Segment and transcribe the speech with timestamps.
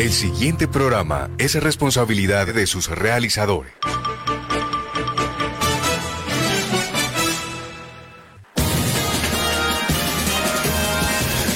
[0.00, 3.70] El siguiente programa es responsabilidad de sus realizadores.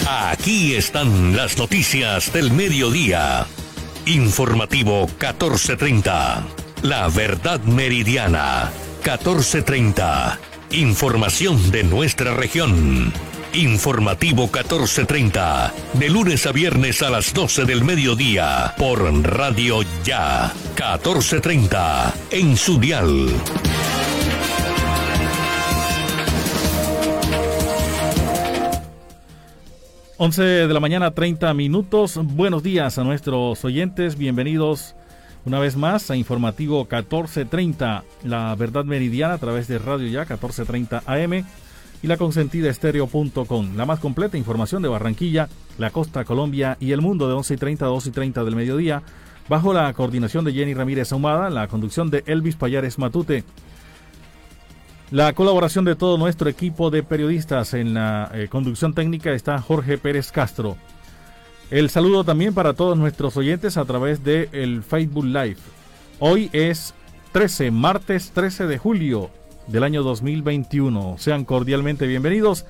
[0.06, 3.46] Aquí están las noticias del mediodía.
[4.04, 6.44] Informativo 1430.
[6.82, 10.38] La verdad meridiana 1430.
[10.70, 13.10] Información de nuestra región.
[13.54, 15.72] Informativo 1430.
[15.92, 18.74] De lunes a viernes a las 12 del mediodía.
[18.76, 20.52] Por Radio Ya.
[20.74, 22.12] 1430.
[22.32, 23.28] En su dial.
[30.16, 32.18] 11 de la mañana, 30 minutos.
[32.20, 34.18] Buenos días a nuestros oyentes.
[34.18, 34.96] Bienvenidos
[35.44, 41.02] una vez más a Informativo 1430, la verdad meridiana a través de Radio Ya 1430
[41.06, 41.44] AM
[42.04, 42.18] y la.
[43.76, 47.56] La más completa información de Barranquilla, la costa, Colombia y el mundo de 11 y
[47.56, 49.02] 30 a 2 y 30 del mediodía,
[49.48, 53.44] bajo la coordinación de Jenny Ramírez Ahumada, la conducción de Elvis Payares Matute.
[55.12, 59.96] La colaboración de todo nuestro equipo de periodistas en la eh, conducción técnica está Jorge
[59.96, 60.76] Pérez Castro.
[61.70, 65.56] El saludo también para todos nuestros oyentes a través de el Facebook Live.
[66.18, 66.92] Hoy es
[67.32, 69.30] 13, martes 13 de julio
[69.66, 71.16] del año 2021.
[71.18, 72.66] Sean cordialmente bienvenidos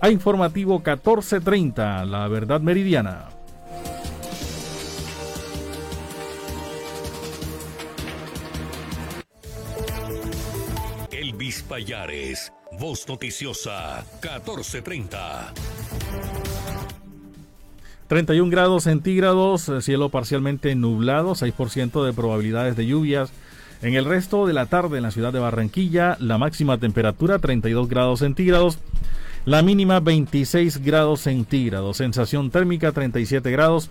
[0.00, 3.30] a Informativo 1430, La Verdad Meridiana.
[11.10, 15.52] Elvis Payares, Voz Noticiosa, 1430.
[18.08, 23.30] 31 grados centígrados, eh, cielo parcialmente nublado, 6% de probabilidades de lluvias.
[23.80, 27.88] En el resto de la tarde en la ciudad de Barranquilla, la máxima temperatura 32
[27.88, 28.78] grados centígrados,
[29.44, 33.90] la mínima 26 grados centígrados, sensación térmica 37 grados.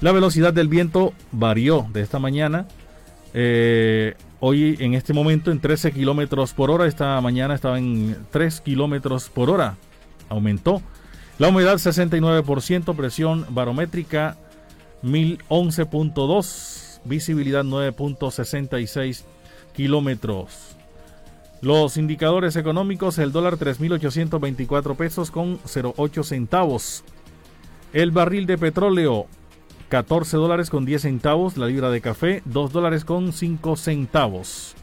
[0.00, 2.68] La velocidad del viento varió de esta mañana.
[3.34, 8.60] Eh, hoy en este momento en 13 kilómetros por hora, esta mañana estaba en 3
[8.60, 9.76] kilómetros por hora,
[10.28, 10.82] aumentó.
[11.38, 14.36] La humedad 69%, presión barométrica
[15.02, 19.24] 1011.2, visibilidad 9.66
[19.74, 20.78] kilómetros.
[21.60, 27.02] Los indicadores económicos, el dólar 3.824 pesos con 0.8 centavos.
[27.92, 29.26] El barril de petróleo
[29.88, 31.56] 14 dólares con 10 centavos.
[31.56, 34.76] La libra de café 2 dólares con 5 centavos.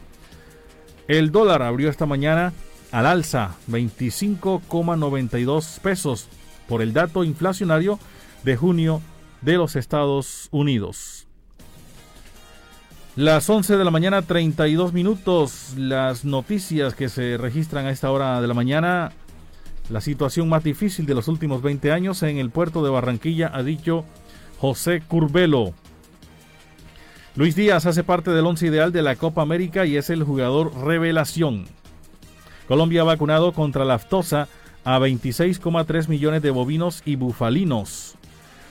[1.08, 2.52] El dólar abrió esta mañana
[2.92, 6.28] al alza 25,92 pesos
[6.68, 7.98] por el dato inflacionario
[8.42, 9.00] de junio
[9.40, 11.15] de los Estados Unidos.
[13.16, 15.72] Las 11 de la mañana, 32 minutos.
[15.78, 19.10] Las noticias que se registran a esta hora de la mañana.
[19.88, 23.62] La situación más difícil de los últimos 20 años en el puerto de Barranquilla, ha
[23.62, 24.04] dicho
[24.58, 25.72] José Curbelo.
[27.36, 30.76] Luis Díaz hace parte del once ideal de la Copa América y es el jugador
[30.84, 31.64] revelación.
[32.68, 34.46] Colombia ha vacunado contra la aftosa
[34.84, 38.18] a 26,3 millones de bovinos y bufalinos.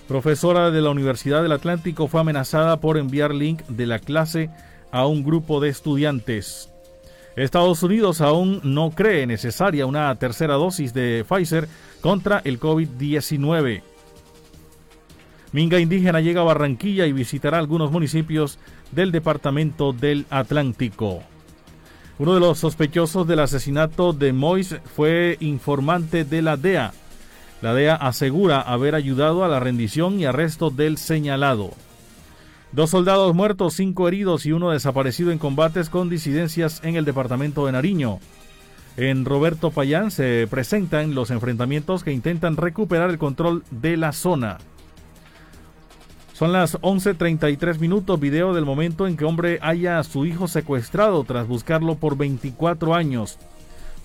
[0.08, 4.52] Profesora de la Universidad del Atlántico fue amenazada por enviar link de la clase
[4.92, 6.70] a un grupo de estudiantes.
[7.36, 11.68] Estados Unidos aún no cree necesaria una tercera dosis de Pfizer
[12.02, 13.82] contra el COVID-19.
[15.52, 18.60] Minga indígena llega a Barranquilla y visitará algunos municipios
[18.92, 21.24] del departamento del Atlántico.
[22.20, 26.94] Uno de los sospechosos del asesinato de Mois fue informante de la DEA.
[27.62, 31.72] La DEA asegura haber ayudado a la rendición y arresto del señalado.
[32.72, 37.66] Dos soldados muertos, cinco heridos y uno desaparecido en combates con disidencias en el departamento
[37.66, 38.20] de Nariño.
[38.98, 44.58] En Roberto Payán se presentan los enfrentamientos que intentan recuperar el control de la zona.
[46.34, 51.24] Son las 11.33 minutos, video del momento en que hombre haya a su hijo secuestrado
[51.24, 53.38] tras buscarlo por 24 años.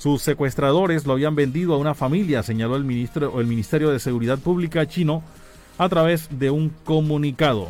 [0.00, 4.38] Sus secuestradores lo habían vendido a una familia, señaló el, ministro, el Ministerio de Seguridad
[4.38, 5.22] Pública chino
[5.76, 7.68] a través de un comunicado.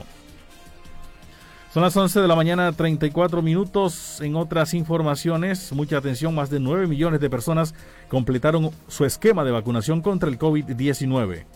[1.74, 4.20] Son las 11 de la mañana, 34 minutos.
[4.20, 7.74] En otras informaciones, mucha atención, más de 9 millones de personas
[8.08, 11.46] completaron su esquema de vacunación contra el COVID-19.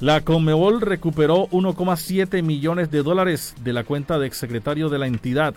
[0.00, 5.54] La Conmebol recuperó 1,7 millones de dólares de la cuenta de exsecretario de la entidad.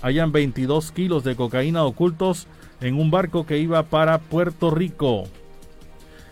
[0.00, 2.46] Hayan 22 kilos de cocaína ocultos
[2.80, 5.24] en un barco que iba para Puerto Rico.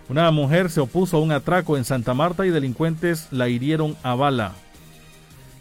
[0.08, 4.14] Una mujer se opuso a un atraco en Santa Marta y delincuentes la hirieron a
[4.14, 4.52] bala.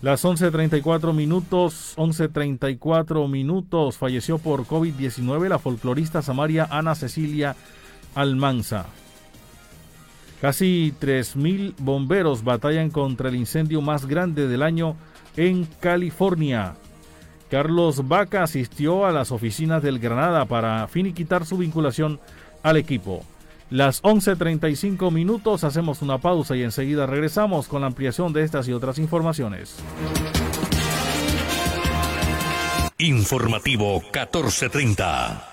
[0.01, 7.55] Las 11.34 minutos, 11.34 minutos, falleció por COVID-19 la folclorista samaria Ana Cecilia
[8.13, 8.85] Almanza.
[10.41, 14.97] Casi 3.000 bomberos batallan contra el incendio más grande del año
[15.37, 16.75] en California.
[17.53, 22.19] Carlos Vaca asistió a las oficinas del Granada para finiquitar su vinculación
[22.63, 23.23] al equipo.
[23.69, 28.73] Las 11.35 minutos hacemos una pausa y enseguida regresamos con la ampliación de estas y
[28.73, 29.75] otras informaciones.
[32.97, 35.52] Informativo 1430.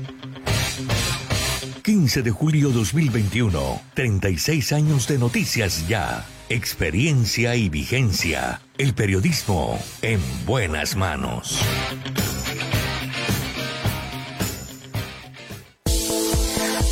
[2.11, 3.81] 15 de julio 2021.
[3.93, 6.25] 36 años de noticias ya.
[6.49, 8.59] Experiencia y vigencia.
[8.77, 11.61] El periodismo en buenas manos.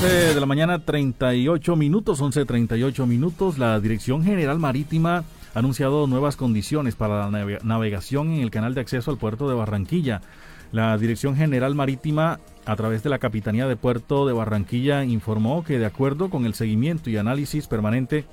[0.00, 3.56] de la mañana, 38 minutos, 11.38 minutos.
[3.56, 5.24] La Dirección General Marítima
[5.54, 9.54] ha anunciado nuevas condiciones para la navegación en el canal de acceso al puerto de
[9.54, 10.20] Barranquilla.
[10.70, 15.78] La Dirección General Marítima, a través de la Capitanía de Puerto de Barranquilla, informó que
[15.78, 18.26] de acuerdo con el seguimiento y análisis permanente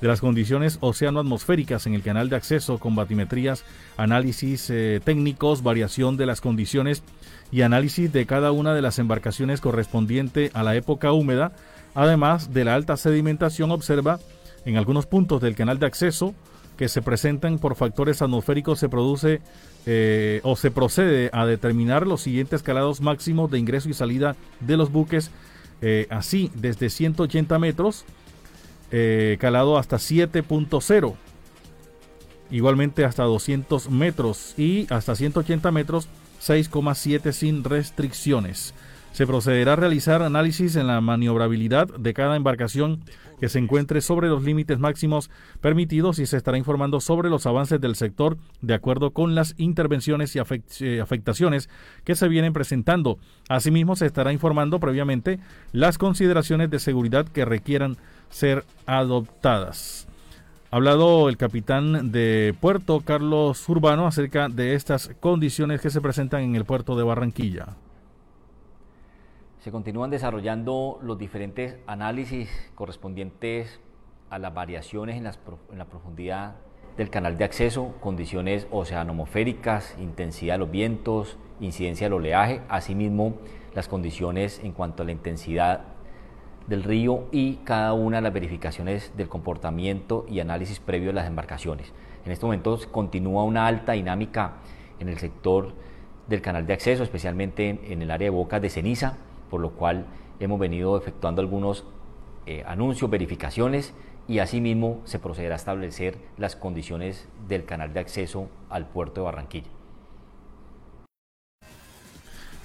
[0.00, 3.64] de las condiciones océano-atmosféricas en el canal de acceso con batimetrías,
[3.96, 7.02] análisis eh, técnicos, variación de las condiciones
[7.50, 11.52] y análisis de cada una de las embarcaciones correspondiente a la época húmeda,
[11.94, 14.18] además de la alta sedimentación observa
[14.64, 16.34] en algunos puntos del canal de acceso
[16.76, 19.40] que se presentan por factores atmosféricos se produce
[19.86, 24.76] eh, o se procede a determinar los siguientes calados máximos de ingreso y salida de
[24.76, 25.30] los buques,
[25.80, 28.04] eh, así desde 180 metros,
[28.90, 31.14] eh, calado hasta 7.0,
[32.50, 36.08] igualmente hasta 200 metros y hasta 180 metros
[36.46, 38.74] 6,7 sin restricciones.
[39.12, 43.00] Se procederá a realizar análisis en la maniobrabilidad de cada embarcación
[43.40, 47.80] que se encuentre sobre los límites máximos permitidos y se estará informando sobre los avances
[47.80, 50.40] del sector de acuerdo con las intervenciones y
[50.80, 51.70] eh, afectaciones
[52.04, 53.18] que se vienen presentando.
[53.48, 55.38] Asimismo, se estará informando previamente
[55.72, 57.96] las consideraciones de seguridad que requieran
[58.28, 60.05] ser adoptadas.
[60.68, 66.42] Ha hablado el capitán de puerto, Carlos Urbano, acerca de estas condiciones que se presentan
[66.42, 67.76] en el puerto de Barranquilla.
[69.60, 73.78] Se continúan desarrollando los diferentes análisis correspondientes
[74.28, 75.24] a las variaciones en,
[75.78, 76.56] la profundidad
[76.96, 83.34] del canal de acceso, condiciones oceanomosféricas, intensidad de los vientos, incidencia del oleaje, asimismo
[83.72, 85.95] las condiciones en cuanto a la intensidad
[86.66, 91.26] del río y cada una de las verificaciones del comportamiento y análisis previo de las
[91.26, 91.92] embarcaciones.
[92.24, 94.54] En estos momentos continúa una alta dinámica
[94.98, 95.72] en el sector
[96.26, 99.16] del canal de acceso, especialmente en el área de bocas de ceniza,
[99.50, 100.06] por lo cual
[100.40, 101.84] hemos venido efectuando algunos
[102.46, 103.94] eh, anuncios, verificaciones
[104.28, 109.24] y asimismo se procederá a establecer las condiciones del canal de acceso al puerto de
[109.26, 109.75] Barranquilla.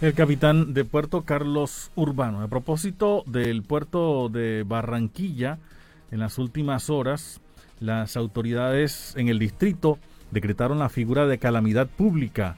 [0.01, 2.41] El capitán de puerto Carlos Urbano.
[2.41, 5.59] A propósito del puerto de Barranquilla,
[6.09, 7.39] en las últimas horas,
[7.79, 9.99] las autoridades en el distrito
[10.31, 12.55] decretaron la figura de calamidad pública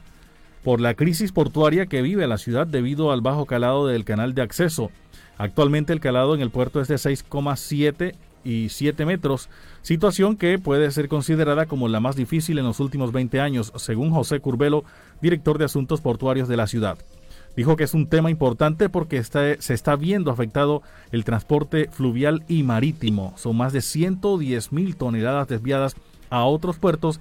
[0.63, 4.41] por la crisis portuaria que vive la ciudad debido al bajo calado del canal de
[4.41, 4.89] acceso.
[5.37, 9.49] Actualmente el calado en el puerto es de 6,7 y 7 metros,
[9.81, 14.11] situación que puede ser considerada como la más difícil en los últimos 20 años, según
[14.11, 14.85] José Curbelo,
[15.21, 16.97] director de Asuntos Portuarios de la ciudad.
[17.55, 20.81] Dijo que es un tema importante porque se está viendo afectado
[21.11, 23.33] el transporte fluvial y marítimo.
[23.37, 25.95] Son más de 110 mil toneladas desviadas
[26.29, 27.19] a otros puertos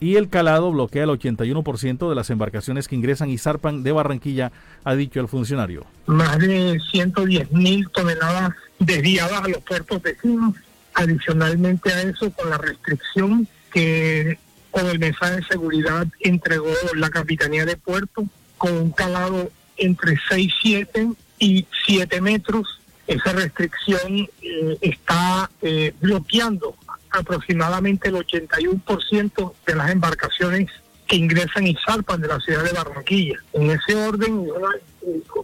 [0.00, 4.52] y el calado bloquea el 81% de las embarcaciones que ingresan y zarpan de Barranquilla,
[4.84, 5.86] ha dicho el funcionario.
[6.06, 10.54] Más de 110 mil toneladas desviadas a los puertos vecinos.
[10.94, 14.38] Adicionalmente a eso, con la restricción que
[14.70, 18.24] con el mensaje de seguridad entregó la Capitanía de Puerto,
[18.58, 22.80] con un calado entre 6, 7 y 7 metros.
[23.06, 26.76] Esa restricción eh, está eh, bloqueando
[27.10, 30.70] aproximadamente el 81% de las embarcaciones
[31.06, 33.38] que ingresan y salpan de la ciudad de Barranquilla.
[33.52, 34.46] En ese orden,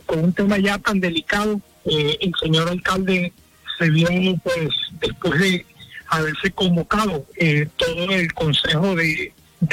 [0.06, 3.32] con un tema ya tan delicado, eh, el señor alcalde
[3.78, 4.08] se vio,
[4.42, 4.68] pues,
[5.00, 5.66] después de
[6.08, 9.32] haberse convocado eh, todo el consejo de,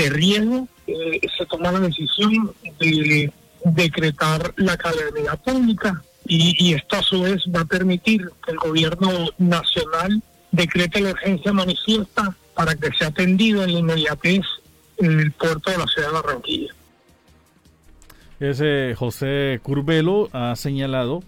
[0.09, 3.31] riesgo, eh, se toma la decisión de
[3.63, 8.57] decretar la calamidad pública y, y esto a su vez va a permitir que el
[8.57, 10.21] gobierno nacional
[10.51, 14.41] decreta la urgencia manifiesta para que sea atendido en la inmediatez
[14.97, 16.73] el puerto de la ciudad de Barranquilla.
[18.39, 21.23] Ese José Curbelo ha señalado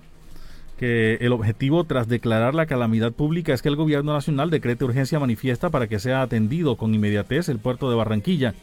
[0.80, 5.20] que el objetivo tras declarar la calamidad pública es que el gobierno nacional decrete urgencia
[5.20, 8.54] manifiesta para que sea atendido con inmediatez el puerto de Barranquilla.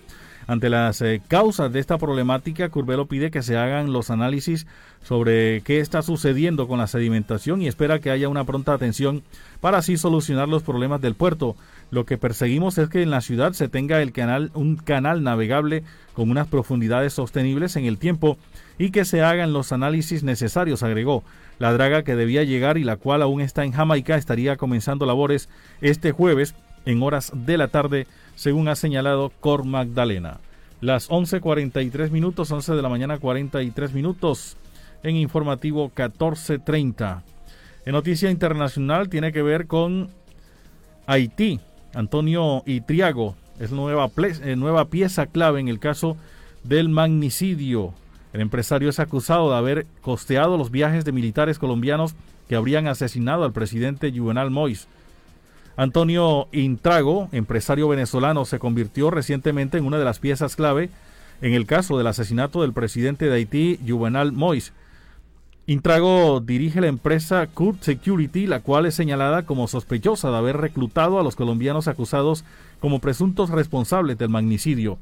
[0.48, 4.68] Ante las eh, causas de esta problemática, Curbelo pide que se hagan los análisis
[5.02, 9.24] sobre qué está sucediendo con la sedimentación y espera que haya una pronta atención
[9.60, 11.56] para así solucionar los problemas del puerto.
[11.90, 15.82] Lo que perseguimos es que en la ciudad se tenga el canal, un canal navegable
[16.14, 18.38] con unas profundidades sostenibles en el tiempo
[18.78, 21.24] y que se hagan los análisis necesarios, agregó.
[21.58, 25.48] La draga que debía llegar y la cual aún está en Jamaica estaría comenzando labores
[25.80, 26.54] este jueves
[26.86, 30.38] en horas de la tarde según ha señalado Cor Magdalena.
[30.80, 34.56] Las 11.43 minutos, 11 de la mañana 43 minutos
[35.02, 37.22] en informativo 14.30.
[37.84, 40.10] En noticia internacional tiene que ver con
[41.06, 41.60] Haití.
[41.94, 44.10] Antonio Itriago es nueva,
[44.42, 46.16] eh, nueva pieza clave en el caso
[46.62, 47.94] del magnicidio.
[48.32, 52.14] El empresario es acusado de haber costeado los viajes de militares colombianos
[52.48, 54.88] que habrían asesinado al presidente Juvenal Mois.
[55.76, 60.88] Antonio Intrago, empresario venezolano, se convirtió recientemente en una de las piezas clave
[61.42, 64.72] en el caso del asesinato del presidente de Haití, Juvenal Mois.
[65.66, 71.18] Intrago dirige la empresa Kurt Security, la cual es señalada como sospechosa de haber reclutado
[71.18, 72.44] a los colombianos acusados
[72.80, 74.96] como presuntos responsables del magnicidio.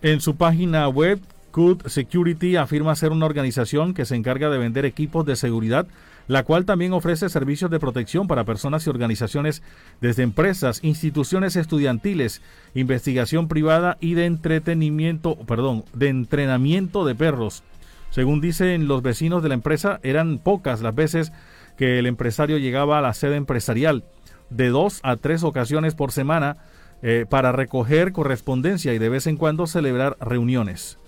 [0.00, 1.20] En su página web,
[1.50, 5.86] Kurt Security afirma ser una organización que se encarga de vender equipos de seguridad
[6.30, 9.64] la cual también ofrece servicios de protección para personas y organizaciones
[10.00, 12.40] desde empresas, instituciones estudiantiles,
[12.72, 17.64] investigación privada y de entretenimiento, perdón, de entrenamiento de perros.
[18.10, 21.32] Según dicen los vecinos de la empresa, eran pocas las veces
[21.76, 24.04] que el empresario llegaba a la sede empresarial,
[24.50, 26.58] de dos a tres ocasiones por semana,
[27.02, 30.99] eh, para recoger correspondencia y de vez en cuando celebrar reuniones.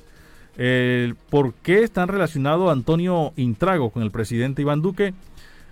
[1.31, 5.15] ¿Por qué están relacionados Antonio Intrago con el presidente Iván Duque?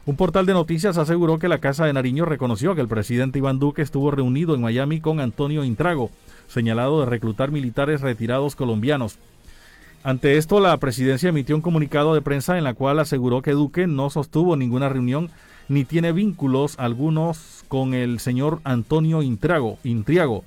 [0.06, 3.58] Un portal de noticias aseguró que la Casa de Nariño reconoció que el presidente Iván
[3.58, 6.10] Duque estuvo reunido en Miami con Antonio Intrago,
[6.48, 9.18] señalado de reclutar militares retirados colombianos.
[10.02, 13.86] Ante esto, la presidencia emitió un comunicado de prensa en la cual aseguró que Duque
[13.86, 15.30] no sostuvo ninguna reunión
[15.68, 20.42] ni tiene vínculos algunos con el señor Antonio Intrago, Intriago.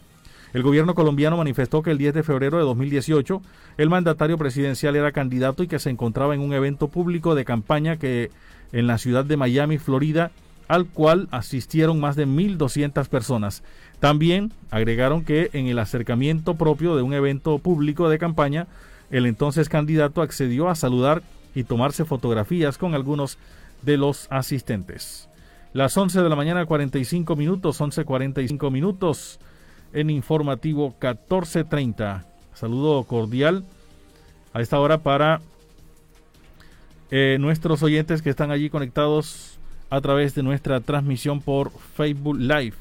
[0.53, 3.41] El gobierno colombiano manifestó que el 10 de febrero de 2018
[3.77, 7.98] el mandatario presidencial era candidato y que se encontraba en un evento público de campaña
[7.98, 8.29] que
[8.72, 10.31] en la ciudad de Miami, Florida,
[10.67, 13.63] al cual asistieron más de 1.200 personas.
[14.00, 18.67] También agregaron que en el acercamiento propio de un evento público de campaña,
[19.10, 21.24] el entonces candidato accedió a saludar
[21.55, 23.38] y tomarse fotografías con algunos
[23.81, 25.29] de los asistentes.
[25.74, 29.39] Las 11 de la mañana 45 minutos, 11.45 minutos
[29.94, 32.26] en informativo 1430.
[32.54, 33.64] Saludo cordial
[34.54, 35.42] a esta hora para
[37.12, 39.60] eh, nuestros oyentes que están allí conectados
[39.90, 42.74] a través de nuestra transmisión por Facebook Live.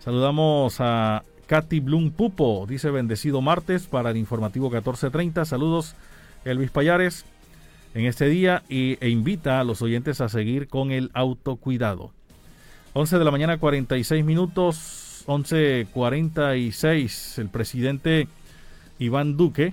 [0.00, 5.44] Saludamos a Katy Blum Pupo, dice bendecido martes para el informativo 1430.
[5.44, 5.94] Saludos
[6.44, 7.24] Elvis Payares
[7.94, 12.12] en este día y, e invita a los oyentes a seguir con el autocuidado.
[12.92, 18.28] 11 de la mañana 46 minutos, 11.46, el presidente
[18.98, 19.72] Iván Duque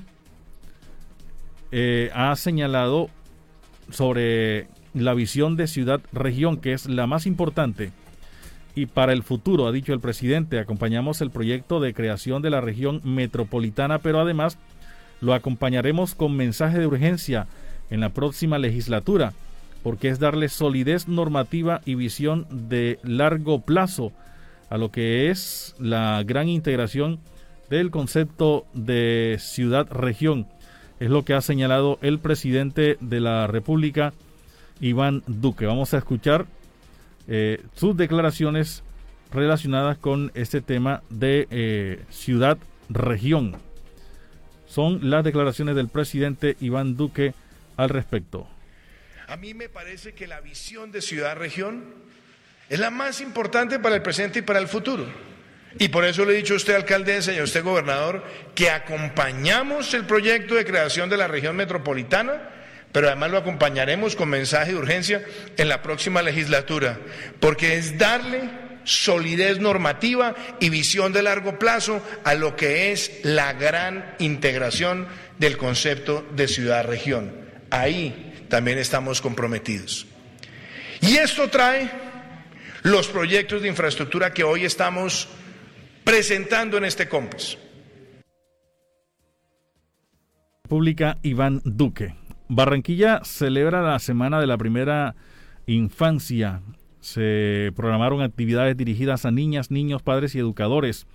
[1.72, 3.10] eh, ha señalado
[3.90, 7.92] sobre la visión de ciudad-región, que es la más importante.
[8.76, 12.62] Y para el futuro, ha dicho el presidente, acompañamos el proyecto de creación de la
[12.62, 14.58] región metropolitana, pero además
[15.20, 17.48] lo acompañaremos con mensaje de urgencia
[17.90, 19.34] en la próxima legislatura,
[19.84, 24.12] porque es darle solidez normativa y visión de largo plazo
[24.70, 27.20] a lo que es la gran integración
[27.70, 30.48] del concepto de ciudad-región
[31.00, 34.14] es lo que ha señalado el presidente de la República,
[34.80, 35.66] Iván Duque.
[35.66, 36.46] Vamos a escuchar
[37.28, 38.84] eh, sus declaraciones
[39.32, 43.58] relacionadas con este tema de eh, ciudad-región.
[44.66, 47.34] Son las declaraciones del presidente Iván Duque
[47.76, 48.48] al respecto.
[49.28, 51.84] A mí me parece que la visión de ciudad-región
[52.70, 55.06] es la más importante para el presente y para el futuro.
[55.80, 58.24] Y por eso le he dicho a usted, alcaldesa, y a usted, gobernador,
[58.56, 62.50] que acompañamos el proyecto de creación de la región metropolitana,
[62.92, 65.24] pero además lo acompañaremos con mensaje de urgencia
[65.56, 67.00] en la próxima legislatura,
[67.40, 68.50] porque es darle
[68.86, 75.58] solidez normativa y visión de largo plazo a lo que es la gran integración del
[75.58, 77.34] concepto de ciudad-región.
[77.70, 80.08] Ahí también estamos comprometidos.
[81.02, 82.07] Y esto trae
[82.88, 85.28] los proyectos de infraestructura que hoy estamos
[86.06, 87.58] presentando en este compás.
[90.64, 92.16] República Iván Duque.
[92.48, 95.16] Barranquilla celebra la Semana de la Primera
[95.66, 96.62] Infancia.
[97.02, 101.08] Se programaron actividades dirigidas a niñas, niños, padres y educadores.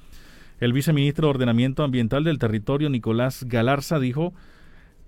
[0.60, 4.34] El viceministro de Ordenamiento Ambiental del Territorio, Nicolás Galarza, dijo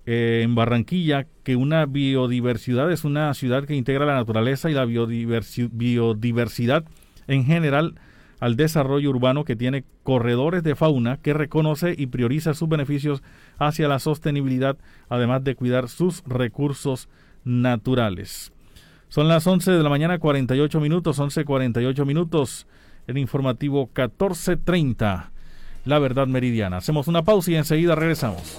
[0.06, 4.84] eh, en Barranquilla que una biodiversidad es una ciudad que integra la naturaleza y la
[4.84, 6.84] biodiversidad
[7.26, 7.94] en general
[8.40, 13.22] al desarrollo urbano que tiene corredores de fauna que reconoce y prioriza sus beneficios
[13.58, 14.76] hacia la sostenibilidad,
[15.08, 17.08] además de cuidar sus recursos
[17.44, 18.52] naturales.
[19.08, 22.66] Son las 11 de la mañana 48 minutos, 11.48 minutos,
[23.06, 25.30] el informativo 14.30,
[25.84, 26.78] La Verdad Meridiana.
[26.78, 28.58] Hacemos una pausa y enseguida regresamos.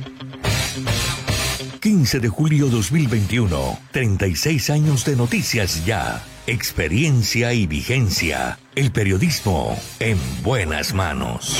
[1.81, 3.79] 15 de julio 2021.
[3.91, 6.23] 36 años de noticias ya.
[6.45, 8.59] Experiencia y vigencia.
[8.75, 11.59] El periodismo en buenas manos.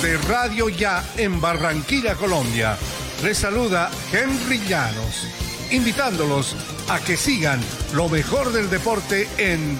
[0.00, 2.76] ¿Qué tal amigos de Radio Ya en Barranquilla, Colombia?
[3.22, 5.26] Les saluda Henry Llanos,
[5.70, 6.56] invitándolos
[6.88, 7.60] a que sigan
[7.94, 9.78] lo mejor del deporte en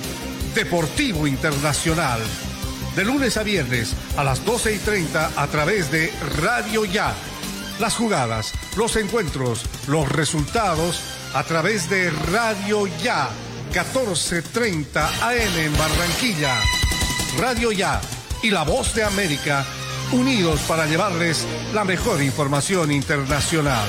[0.54, 2.20] Deportivo Internacional.
[2.96, 7.14] De lunes a viernes a las 12 y 30 a través de Radio Ya
[7.78, 11.00] las jugadas, los encuentros, los resultados
[11.34, 13.28] a través de Radio Ya,
[13.70, 16.54] 1430 AM en Barranquilla.
[17.38, 18.00] Radio Ya
[18.42, 19.64] y La Voz de América,
[20.12, 23.88] unidos para llevarles la mejor información internacional.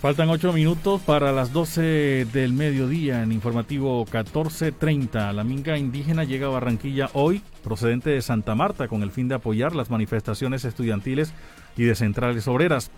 [0.00, 5.30] Faltan ocho minutos para las 12 del mediodía en informativo 1430.
[5.34, 9.34] La minga indígena llega a Barranquilla hoy, procedente de Santa Marta, con el fin de
[9.34, 11.34] apoyar las manifestaciones estudiantiles
[11.76, 12.90] y de centrales obreras.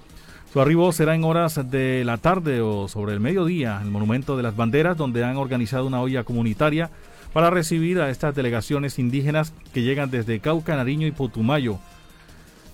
[0.53, 4.37] Su arribo será en horas de la tarde o sobre el mediodía, en el Monumento
[4.37, 6.89] de las Banderas, donde han organizado una olla comunitaria
[7.33, 11.81] para recibir a estas delegaciones indígenas que llegan desde Cauca, Nariño y Putumayo.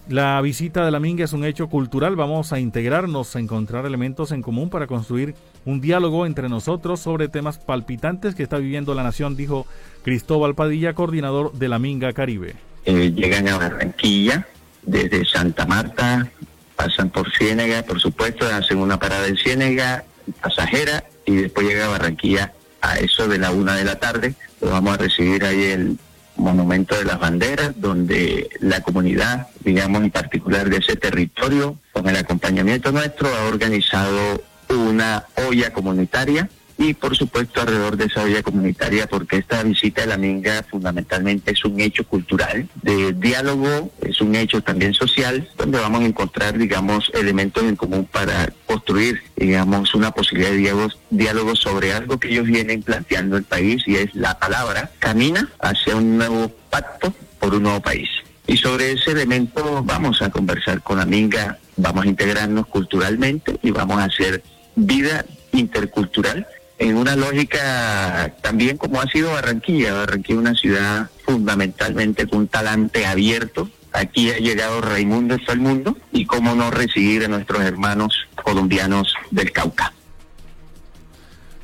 [0.09, 2.17] La visita de la Minga es un hecho cultural.
[2.17, 5.35] Vamos a integrarnos, a encontrar elementos en común para construir
[5.67, 9.67] un diálogo entre nosotros sobre temas palpitantes que está viviendo la nación, dijo
[10.03, 12.55] Cristóbal Padilla, coordinador de la Minga Caribe.
[12.87, 14.47] Eh, llegan a Barranquilla
[14.83, 16.27] desde Santa Marta,
[16.75, 20.05] pasan por Ciénega, por supuesto, hacen una parada en Ciénega,
[20.41, 24.35] pasajera, y después llega a Barranquilla a eso de la una de la tarde.
[24.63, 25.99] Lo vamos a recibir ahí el
[26.39, 32.17] Monumento de las Banderas, donde la comunidad, digamos en particular de ese territorio, con el
[32.17, 36.49] acompañamiento nuestro, ha organizado una olla comunitaria
[36.79, 41.51] y por supuesto alrededor de esa olla comunitaria, porque esta visita de la Minga fundamentalmente
[41.51, 46.57] es un hecho cultural, de diálogo, es un hecho también social, donde vamos a encontrar,
[46.57, 52.47] digamos, elementos en común para construir, digamos, una posibilidad de diálogo sobre algo que ellos
[52.47, 57.65] vienen planteando el país y es la palabra camina hacia un nuevo pacto por un
[57.65, 58.09] nuevo país.
[58.47, 63.73] Y sobre ese elemento vamos a conversar con la Minga, vamos a integrarnos culturalmente y
[63.73, 64.45] vamos a hacer
[64.77, 66.47] vida intercultural
[66.79, 69.95] en una lógica también como ha sido Barranquilla.
[69.95, 73.69] Barranquilla es una ciudad fundamentalmente con un talante abierto.
[73.93, 79.15] Aquí ha llegado Raimundo todo el mundo y cómo no recibir a nuestros hermanos colombianos
[79.31, 79.93] del Cauca.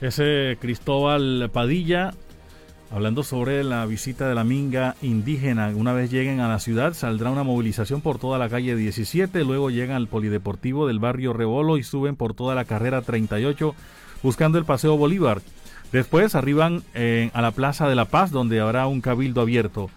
[0.01, 2.13] Ese Cristóbal Padilla,
[2.91, 5.69] hablando sobre la visita de la minga indígena.
[5.69, 9.71] Una vez lleguen a la ciudad, saldrá una movilización por toda la calle 17, luego
[9.71, 13.75] llegan al polideportivo del barrio Rebolo y suben por toda la carrera 38
[14.25, 15.43] buscando el Paseo Bolívar.
[15.93, 19.91] Después arriban eh, a la Plaza de la Paz, donde habrá un cabildo abierto.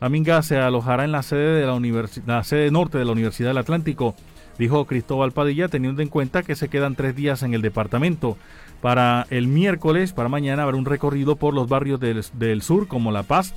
[0.00, 4.16] La minga se alojará en la sede, de la, norte de la Universidad del Atlántico,
[4.58, 8.36] dijo Cristóbal Padilla, teniendo en cuenta que se quedan tres días en el departamento.
[8.80, 13.22] Para el miércoles, para mañana, habrá un recorrido por los barrios del sur, como La
[13.22, 13.54] Paz,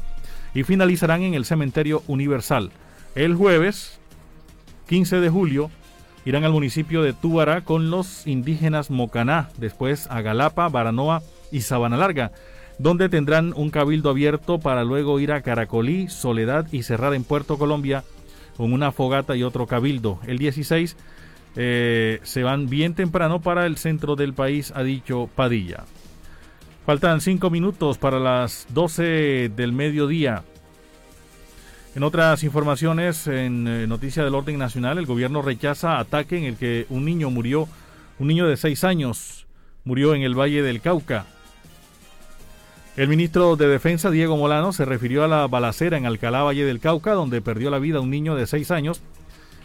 [0.53, 2.71] y finalizarán en el Cementerio Universal.
[3.15, 3.99] El jueves,
[4.88, 5.71] 15 de julio,
[6.25, 11.97] irán al municipio de Túbara con los indígenas Mocaná, después a Galapa, Baranoa y Sabana
[11.97, 12.32] Larga
[12.79, 17.60] donde tendrán un cabildo abierto para luego ir a Caracolí, Soledad y cerrar en Puerto
[17.60, 18.03] Colombia
[18.58, 20.19] con una fogata y otro cabildo.
[20.25, 20.95] El 16
[21.55, 25.84] eh, se van bien temprano para el centro del país, ha dicho Padilla.
[26.86, 30.43] Faltan cinco minutos para las 12 del mediodía.
[31.95, 36.56] En otras informaciones, en eh, noticia del orden nacional, el gobierno rechaza ataque en el
[36.56, 37.67] que un niño murió,
[38.19, 39.47] un niño de seis años
[39.86, 41.25] murió en el Valle del Cauca.
[42.95, 46.80] El ministro de Defensa, Diego Molano, se refirió a la balacera en Alcalá Valle del
[46.80, 49.02] Cauca, donde perdió la vida un niño de seis años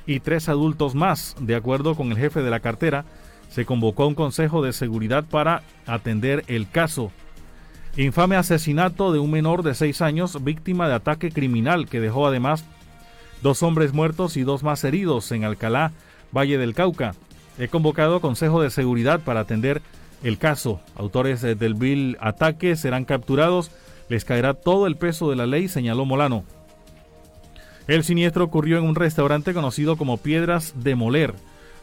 [0.06, 1.36] y tres adultos más.
[1.40, 3.04] De acuerdo con el jefe de la cartera,
[3.50, 7.12] se convocó a un consejo de seguridad para atender el caso.
[7.96, 12.64] Infame asesinato de un menor de seis años víctima de ataque criminal que dejó además
[13.40, 15.92] dos hombres muertos y dos más heridos en Alcalá,
[16.36, 17.14] Valle del Cauca.
[17.56, 19.80] He convocado a Consejo de Seguridad para atender
[20.24, 20.80] el caso.
[20.96, 23.70] Autores eh, del vil ataque serán capturados.
[24.08, 26.42] Les caerá todo el peso de la ley, señaló Molano.
[27.86, 31.34] El siniestro ocurrió en un restaurante conocido como Piedras de Moler.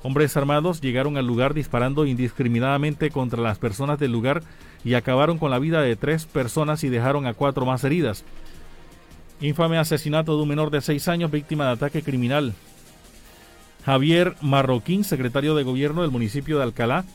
[0.04, 4.41] Hombres armados llegaron al lugar disparando indiscriminadamente contra las personas del lugar
[4.83, 8.23] y acabaron con la vida de tres personas y dejaron a cuatro más heridas.
[9.39, 12.53] Infame asesinato de un menor de seis años víctima de ataque criminal.
[13.85, 17.05] Javier Marroquín, secretario de gobierno del municipio de Alcalá,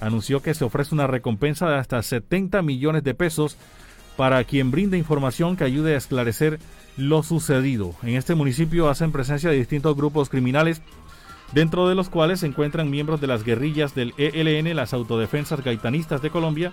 [0.00, 3.56] anunció que se ofrece una recompensa de hasta 70 millones de pesos
[4.16, 6.58] para quien brinde información que ayude a esclarecer
[6.96, 7.94] lo sucedido.
[8.02, 10.82] En este municipio hacen presencia de distintos grupos criminales,
[11.52, 16.22] dentro de los cuales se encuentran miembros de las guerrillas del ELN, las autodefensas gaitanistas
[16.22, 16.72] de Colombia,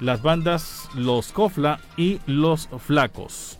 [0.00, 3.58] las bandas Los Cofla y Los Flacos.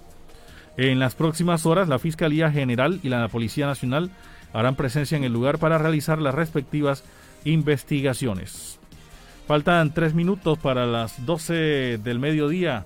[0.76, 4.10] En las próximas horas, la Fiscalía General y la Policía Nacional
[4.52, 7.04] harán presencia en el lugar para realizar las respectivas
[7.44, 8.78] investigaciones.
[9.46, 12.84] Faltan tres minutos para las 12 del mediodía.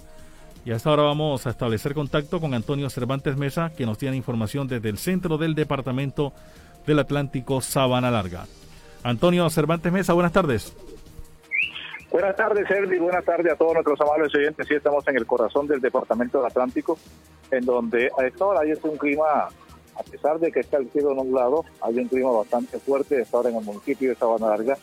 [0.64, 4.66] Y hasta ahora vamos a establecer contacto con Antonio Cervantes Mesa, que nos tiene información
[4.66, 6.32] desde el centro del departamento
[6.86, 8.46] del Atlántico, Sabana Larga.
[9.04, 10.74] Antonio Cervantes Mesa, buenas tardes.
[12.16, 12.98] Buenas tardes, Servi.
[12.98, 14.66] Buenas tardes a todos nuestros amables oyentes.
[14.66, 16.98] Sí, estamos en el corazón del departamento del Atlántico,
[17.50, 21.12] en donde a esta hora hay un clima, a pesar de que está el cielo
[21.12, 24.78] nublado, hay un clima bastante fuerte a esta hora en el municipio de Sabana Larga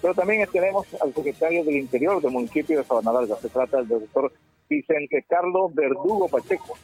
[0.00, 3.36] pero también tenemos al secretario del Interior del municipio de Sabana Larga.
[3.36, 4.32] Se trata del doctor
[4.70, 6.78] Vicente Carlos Verdugo Pacheco.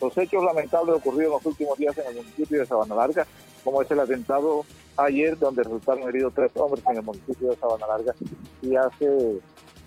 [0.00, 3.24] Los hechos lamentables ocurridos en los últimos días en el municipio de Sabana Larga,
[3.64, 4.64] como es el atentado
[4.96, 8.14] ayer donde resultaron heridos tres hombres en el municipio de Sabana Larga
[8.62, 9.40] y hace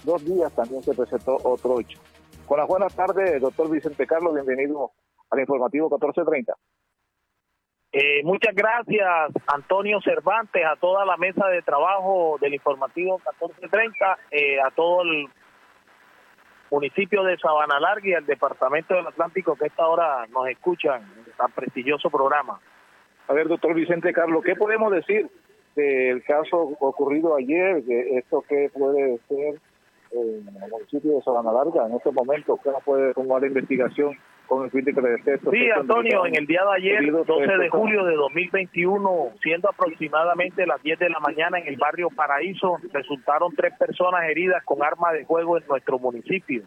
[0.04, 2.00] dos días también se presentó otro hecho.
[2.46, 4.92] Con las buenas tardes, doctor Vicente Carlos, bienvenido
[5.30, 6.54] al informativo 1430.
[7.96, 14.60] Eh, muchas gracias, Antonio Cervantes, a toda la mesa de trabajo del informativo 1430, eh,
[14.60, 15.28] a todo el
[16.72, 21.04] municipio de Sabana Larga y al departamento del Atlántico que a esta hora nos escuchan
[21.04, 22.60] en tan prestigioso programa.
[23.28, 25.30] A ver, doctor Vicente Carlos, ¿qué podemos decir
[25.76, 27.84] del caso ocurrido ayer?
[27.88, 29.60] ¿Esto qué puede ser
[30.12, 32.60] en el municipio de Sabana Larga en estos momentos?
[32.64, 36.46] ¿Qué nos puede tomar la investigación con el fin de que Sí, Antonio, en el
[36.46, 41.60] día de ayer, 12 de julio de 2021, siendo aproximadamente las 10 de la mañana
[41.60, 46.64] en el barrio Paraíso, resultaron tres personas heridas con armas de fuego en nuestro municipio.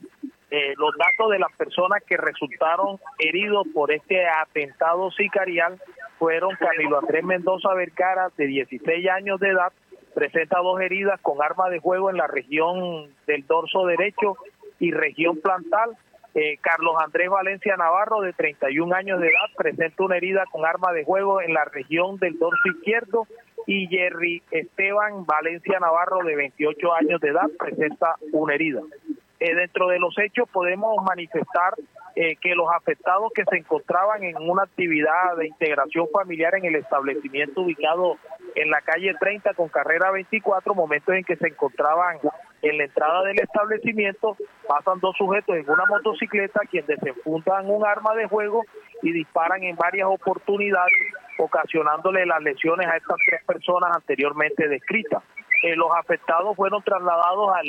[0.50, 5.80] Eh, los datos de las personas que resultaron heridos por este atentado sicarial
[6.18, 9.72] fueron Camilo Andrés Mendoza Vercara, de 16 años de edad,
[10.14, 14.36] presenta dos heridas con arma de fuego en la región del dorso derecho
[14.78, 15.90] y región plantal,
[16.38, 20.92] eh, Carlos Andrés Valencia Navarro, de 31 años de edad, presenta una herida con arma
[20.92, 23.26] de juego en la región del dorso izquierdo.
[23.66, 28.82] Y Jerry Esteban Valencia Navarro, de 28 años de edad, presenta una herida.
[29.40, 31.72] Eh, dentro de los hechos podemos manifestar
[32.16, 36.76] eh, que los afectados que se encontraban en una actividad de integración familiar en el
[36.76, 38.16] establecimiento ubicado
[38.54, 42.18] en la calle 30 con carrera 24, momentos en que se encontraban
[42.62, 44.34] en la entrada del establecimiento
[44.66, 48.62] pasan dos sujetos en una motocicleta quienes desenfundan un arma de juego
[49.02, 50.94] y disparan en varias oportunidades
[51.38, 55.22] ocasionándole las lesiones a estas tres personas anteriormente descritas.
[55.62, 57.66] Eh, los afectados fueron trasladados al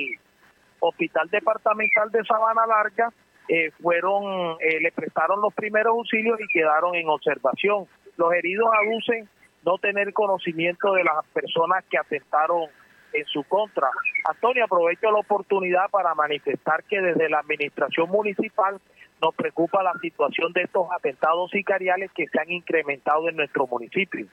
[0.80, 3.12] Hospital Departamental de Sabana Larga,
[3.48, 7.88] eh, fueron, eh, le prestaron los primeros auxilios y quedaron en observación.
[8.18, 9.30] Los heridos aducen
[9.64, 12.66] no tener conocimiento de las personas que atentaron
[13.14, 13.90] en su contra.
[14.30, 18.80] Antonio, aprovecho la oportunidad para manifestar que desde la administración municipal
[19.22, 24.28] nos preocupa la situación de estos atentados sicariales que se han incrementado en nuestro municipio.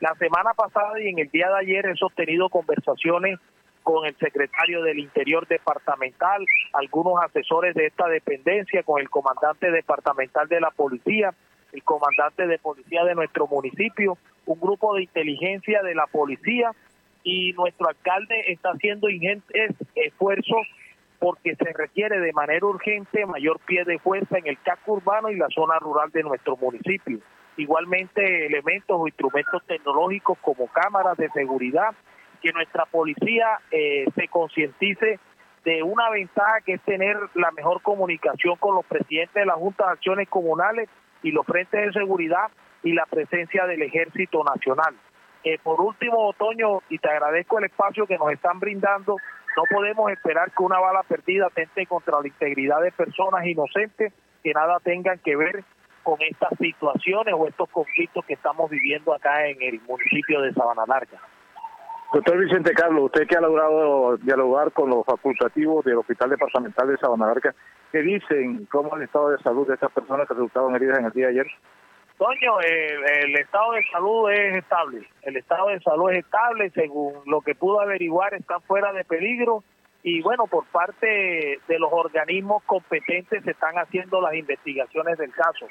[0.00, 3.38] La semana pasada y en el día de ayer he sostenido conversaciones
[3.82, 10.48] con el secretario del Interior departamental, algunos asesores de esta dependencia, con el comandante departamental
[10.48, 11.34] de la policía,
[11.72, 16.72] el comandante de policía de nuestro municipio, un grupo de inteligencia de la policía
[17.22, 20.66] y nuestro alcalde está haciendo ingentes esfuerzos
[21.18, 25.36] porque se requiere de manera urgente mayor pie de fuerza en el casco urbano y
[25.36, 27.18] la zona rural de nuestro municipio.
[27.58, 31.94] Igualmente elementos o instrumentos tecnológicos como cámaras de seguridad,
[32.40, 35.18] que nuestra policía eh, se concientice
[35.64, 39.86] de una ventaja que es tener la mejor comunicación con los presidentes de las juntas
[39.86, 40.88] de acciones comunales
[41.22, 42.50] y los frentes de seguridad
[42.82, 44.94] y la presencia del ejército nacional.
[45.44, 49.16] Eh, por último, Otoño, y te agradezco el espacio que nos están brindando,
[49.56, 54.52] no podemos esperar que una bala perdida atente contra la integridad de personas inocentes que
[54.52, 55.64] nada tengan que ver
[56.02, 60.84] con estas situaciones o estos conflictos que estamos viviendo acá en el municipio de Sabana
[60.86, 61.20] Larga.
[62.12, 66.96] Doctor Vicente Carlos, usted que ha logrado dialogar con los facultativos del Hospital Departamental de
[66.96, 67.54] Sabana Larga,
[67.92, 68.66] ¿qué dicen?
[68.66, 71.26] ¿Cómo es el estado de salud de estas personas que resultaron heridas en el día
[71.26, 71.46] de ayer?
[72.18, 75.08] Toño, el estado de salud es estable.
[75.22, 79.62] El estado de salud es estable, según lo que pudo averiguar, están fuera de peligro.
[80.02, 85.66] Y bueno, por parte de los organismos competentes se están haciendo las investigaciones del caso.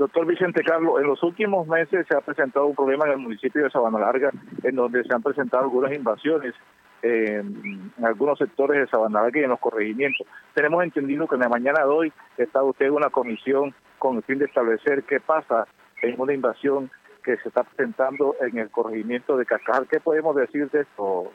[0.00, 3.62] Doctor Vicente Carlos, en los últimos meses se ha presentado un problema en el municipio
[3.62, 4.30] de Sabana Larga,
[4.62, 6.54] en donde se han presentado algunas invasiones
[7.02, 10.26] en algunos sectores de Sabana Larga y en los corregimientos.
[10.54, 14.22] Tenemos entendido que en la mañana de hoy está usted en una comisión con el
[14.22, 15.66] fin de establecer qué pasa
[16.00, 16.90] en una invasión
[17.22, 19.86] que se está presentando en el corregimiento de Cascajar.
[19.86, 21.30] ¿Qué podemos decir de esto,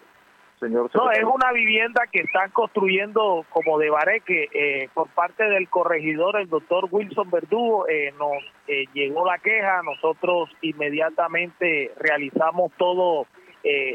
[0.68, 0.90] señor?
[0.94, 6.40] No, es una vivienda que están construyendo como de Bareque eh, por parte del corregidor,
[6.40, 7.88] el doctor Wilson Verdugo.
[7.88, 13.28] Eh, nos eh, llegó la queja, nosotros inmediatamente realizamos todos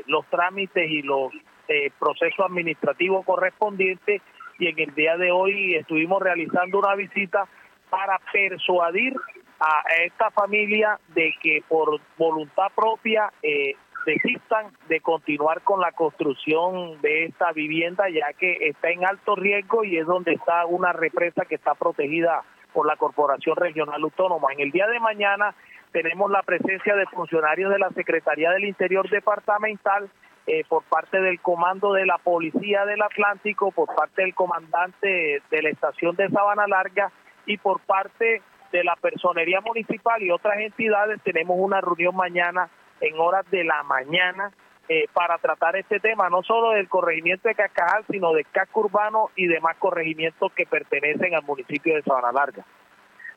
[0.07, 1.33] los trámites y los
[1.97, 4.21] procesos administrativos correspondientes
[4.59, 7.47] y en el día de hoy estuvimos realizando una visita
[7.89, 9.15] para persuadir
[9.61, 13.75] a esta familia de que por voluntad propia eh,
[14.07, 19.85] desistan de continuar con la construcción de esta vivienda ya que está en alto riesgo
[19.85, 24.53] y es donde está una represa que está protegida por la Corporación Regional Autónoma.
[24.53, 25.55] En el día de mañana
[25.93, 30.09] tenemos la presencia de funcionarios de la Secretaría del Interior Departamental
[30.47, 35.63] eh, por parte del Comando de la Policía del Atlántico, por parte del comandante de
[35.63, 37.11] la estación de Sabana Larga
[37.47, 43.19] y por parte de la personería municipal y otras entidades tenemos una reunión mañana en
[43.19, 44.51] horas de la mañana
[44.89, 49.31] eh, para tratar este tema, no solo del corregimiento de Cascajal, sino del casco urbano
[49.37, 52.65] y demás corregimientos que pertenecen al municipio de Sabana Larga.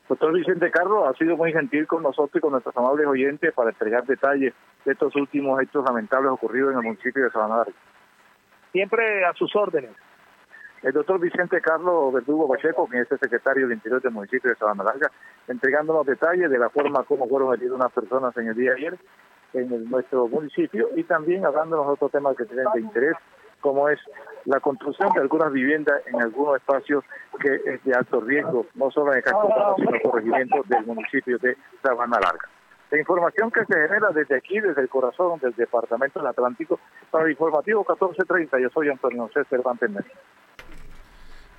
[0.08, 3.70] Doctor Vicente Carlos, ha sido muy gentil con nosotros y con nuestros amables oyentes para
[3.70, 4.52] entregar detalles
[4.84, 7.72] de estos últimos hechos lamentables ocurridos en el municipio de Sabana Larga.
[8.72, 9.92] Siempre a sus órdenes.
[10.84, 14.56] El doctor Vicente Carlos Verdugo Pacheco, que es el secretario de Interior del municipio de
[14.56, 15.10] Sabana Larga,
[15.48, 18.98] entregándonos detalles de la forma como fueron heridas unas personas en el día de ayer
[19.54, 23.14] en nuestro municipio y también hablándonos de otros temas que tienen de interés,
[23.62, 23.98] como es
[24.44, 27.02] la construcción de algunas viviendas en algunos espacios
[27.40, 31.38] que es de alto riesgo, no solo en el casco sino en corregimientos del municipio
[31.38, 32.46] de Sabana Larga.
[32.90, 36.78] La información que se genera desde aquí, desde el corazón del Departamento del Atlántico,
[37.10, 39.90] para el informativo 1430, yo soy Antonio José Cervantes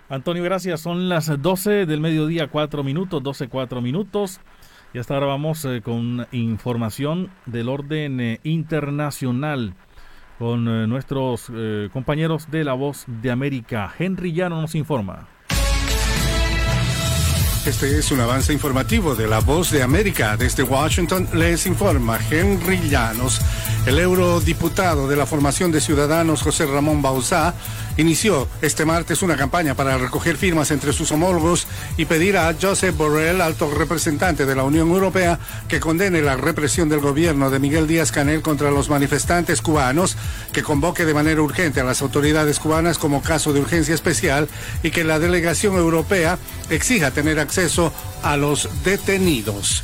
[0.10, 0.82] Antonio, gracias.
[0.82, 4.40] Son las 12 del mediodía, 4 minutos, 12, 4 minutos.
[4.94, 9.74] Y hasta ahora vamos eh, con información del orden eh, internacional
[10.40, 11.52] con eh, nuestros
[11.92, 13.94] compañeros de La Voz de América.
[13.98, 15.28] Henry Llano nos informa.
[17.66, 20.38] Este es un avance informativo de La Voz de América.
[20.38, 23.42] Desde Washington les informa Henry Llanos.
[23.88, 27.56] El eurodiputado de la formación de Ciudadanos, José Ramón Bauzá,
[27.98, 31.68] inició este martes una campaña para recoger firmas entre sus homólogos
[31.98, 36.90] y pedir a Josep Borrell, alto representante de la Unión Europea, que condene la represión
[36.90, 40.18] del gobierno de Miguel Díaz Canel contra los manifestantes cubanos,
[40.52, 44.48] que convoque de manera urgente a las autoridades cubanas como caso de urgencia especial
[44.84, 46.38] y que la delegación europea
[46.70, 47.94] exija tener acceso
[48.24, 49.84] a los detenidos.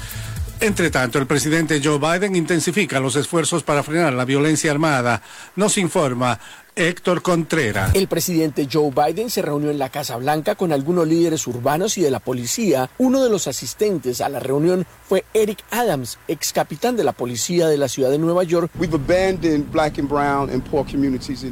[0.61, 5.23] Entre tanto, el presidente Joe Biden intensifica los esfuerzos para frenar la violencia armada.
[5.55, 6.39] Nos informa
[6.75, 7.93] Héctor Contreras.
[7.93, 12.01] El presidente Joe Biden se reunió en la Casa Blanca con algunos líderes urbanos y
[12.01, 12.89] de la policía.
[12.97, 17.67] Uno de los asistentes a la reunión fue Eric Adams, ex capitán de la policía
[17.67, 18.71] de la ciudad de Nueva York.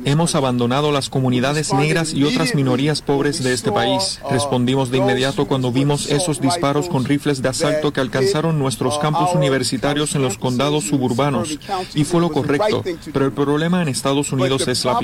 [0.05, 4.21] Hemos abandonado las comunidades negras y otras minorías pobres de este país.
[4.31, 9.31] Respondimos de inmediato cuando vimos esos disparos con rifles de asalto que alcanzaron nuestros campus
[9.35, 11.59] universitarios en los condados suburbanos.
[11.93, 12.83] Y fue lo correcto.
[13.11, 14.97] Pero el problema en Estados Unidos es la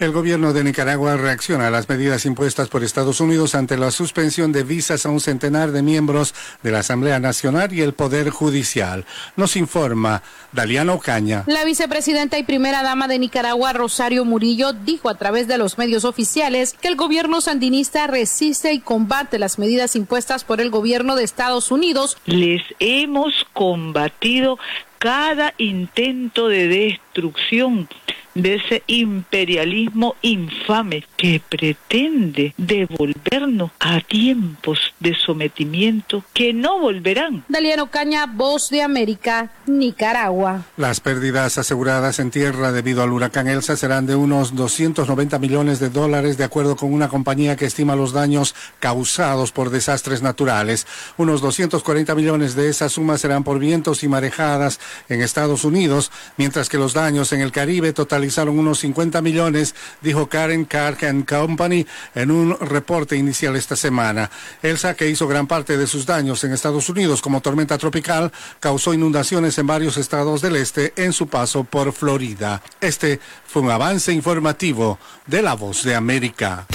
[0.00, 4.50] El gobierno de Nicaragua reacciona a las medidas impuestas por Estados Unidos ante la suspensión
[4.50, 6.34] de visas a un centenar de miembros
[6.64, 9.04] de la Asamblea Nacional y el Poder Judicial.
[9.36, 11.44] Nos informa Daliano Caña.
[11.46, 16.04] La vicepresidenta y primera dama de Nicaragua, Rosario Murillo, dijo a través de los medios
[16.04, 21.22] oficiales que el gobierno sandinista resiste y combate las medidas impuestas por el gobierno de
[21.22, 22.16] Estados Unidos.
[22.26, 24.58] Les hemos combatido
[24.98, 26.66] cada intento de
[27.14, 27.88] destrucción
[28.34, 37.44] de ese imperialismo infame que pretende devolvernos a tiempos de sometimiento que no volverán.
[37.48, 40.64] Daliano Caña, Voz de América, Nicaragua.
[40.76, 45.90] Las pérdidas aseguradas en tierra debido al huracán Elsa serán de unos 290 millones de
[45.90, 50.88] dólares, de acuerdo con una compañía que estima los daños causados por desastres naturales.
[51.16, 56.68] Unos 240 millones de esa suma serán por vientos y marejadas en Estados Unidos, mientras
[56.68, 60.96] que los daños en el Caribe total totalizaron unos 50 millones, dijo Karen Carr
[61.26, 61.84] Company
[62.14, 64.30] en un reporte inicial esta semana.
[64.62, 68.94] Elsa, que hizo gran parte de sus daños en Estados Unidos como tormenta tropical, causó
[68.94, 72.62] inundaciones en varios estados del este en su paso por Florida.
[72.80, 76.66] Este fue un avance informativo de La Voz de América.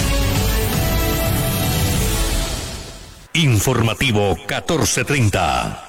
[3.34, 5.89] Informativo 1430.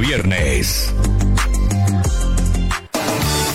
[0.00, 0.94] viernes.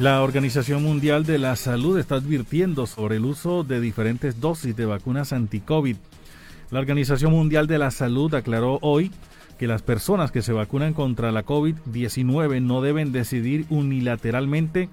[0.00, 4.86] La Organización Mundial de la Salud está advirtiendo sobre el uso de diferentes dosis de
[4.86, 5.96] vacunas anti-COVID.
[6.70, 9.10] La Organización Mundial de la Salud aclaró hoy
[9.58, 14.88] que las personas que se vacunan contra la COVID-19 no deben decidir unilateralmente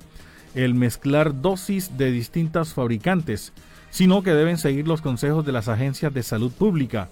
[0.56, 3.54] el mezclar dosis de distintas fabricantes,
[3.92, 7.10] sino que deben seguir los consejos de las agencias de salud pública.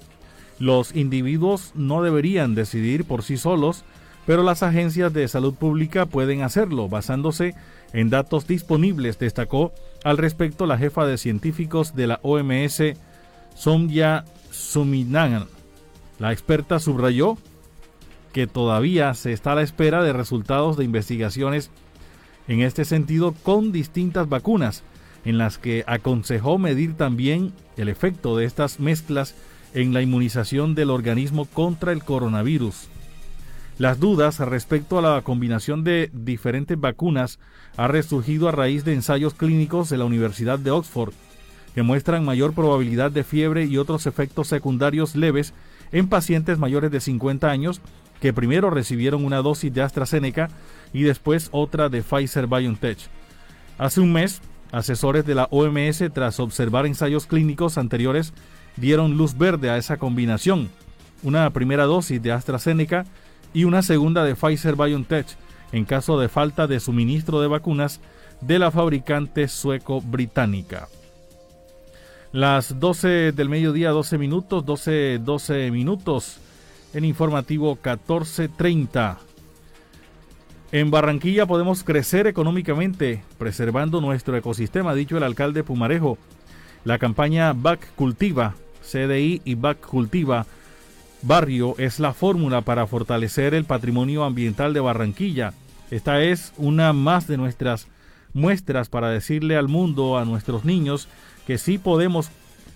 [0.58, 3.86] Los individuos no deberían decidir por sí solos,
[4.26, 7.56] pero las agencias de salud pública pueden hacerlo basándose en
[8.10, 9.72] datos disponibles, destacó
[10.04, 12.82] al respecto la jefa de científicos de la OMS,
[13.56, 15.46] Somya Suminagan.
[16.20, 17.38] La experta subrayó
[18.34, 21.70] que todavía se está a la espera de resultados de investigaciones
[22.48, 24.84] en este sentido con distintas vacunas,
[25.24, 29.36] en las que aconsejó medir también el efecto de estas mezclas
[29.74, 32.90] en la inmunización del organismo contra el coronavirus.
[33.80, 37.40] Las dudas respecto a la combinación de diferentes vacunas
[37.76, 41.14] ha resurgido a raíz de ensayos clínicos de la Universidad de Oxford,
[41.74, 45.54] que muestran mayor probabilidad de fiebre y otros efectos secundarios leves
[45.92, 47.82] en pacientes mayores de 50 años
[48.22, 50.50] que primero recibieron una dosis de AstraZeneca
[50.94, 52.98] y después otra de Pfizer BioNTech.
[53.80, 58.34] Hace un mes, asesores de la OMS, tras observar ensayos clínicos anteriores,
[58.78, 60.70] dieron luz verde a esa combinación.
[61.24, 63.06] Una primera dosis de AstraZeneca
[63.54, 65.28] y una segunda de Pfizer BioNTech
[65.72, 68.00] en caso de falta de suministro de vacunas
[68.42, 70.88] de la fabricante sueco-británica.
[72.32, 76.40] Las 12 del mediodía, 12 minutos, 12, 12 minutos
[76.94, 79.20] en informativo 1430.
[80.72, 86.18] En Barranquilla podemos crecer económicamente preservando nuestro ecosistema, ha dicho el alcalde Pumarejo.
[86.84, 90.46] La campaña BAC Cultiva, CDI y BAC Cultiva
[91.24, 95.54] Barrio es la fórmula para fortalecer el patrimonio ambiental de Barranquilla.
[95.90, 97.88] Esta es una más de nuestras
[98.34, 101.08] muestras para decirle al mundo, a nuestros niños,
[101.48, 102.30] que sí podemos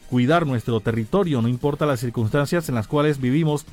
[0.09, 3.65] cuidar nuestro territorio, no importa las circunstancias en las cuales vivimos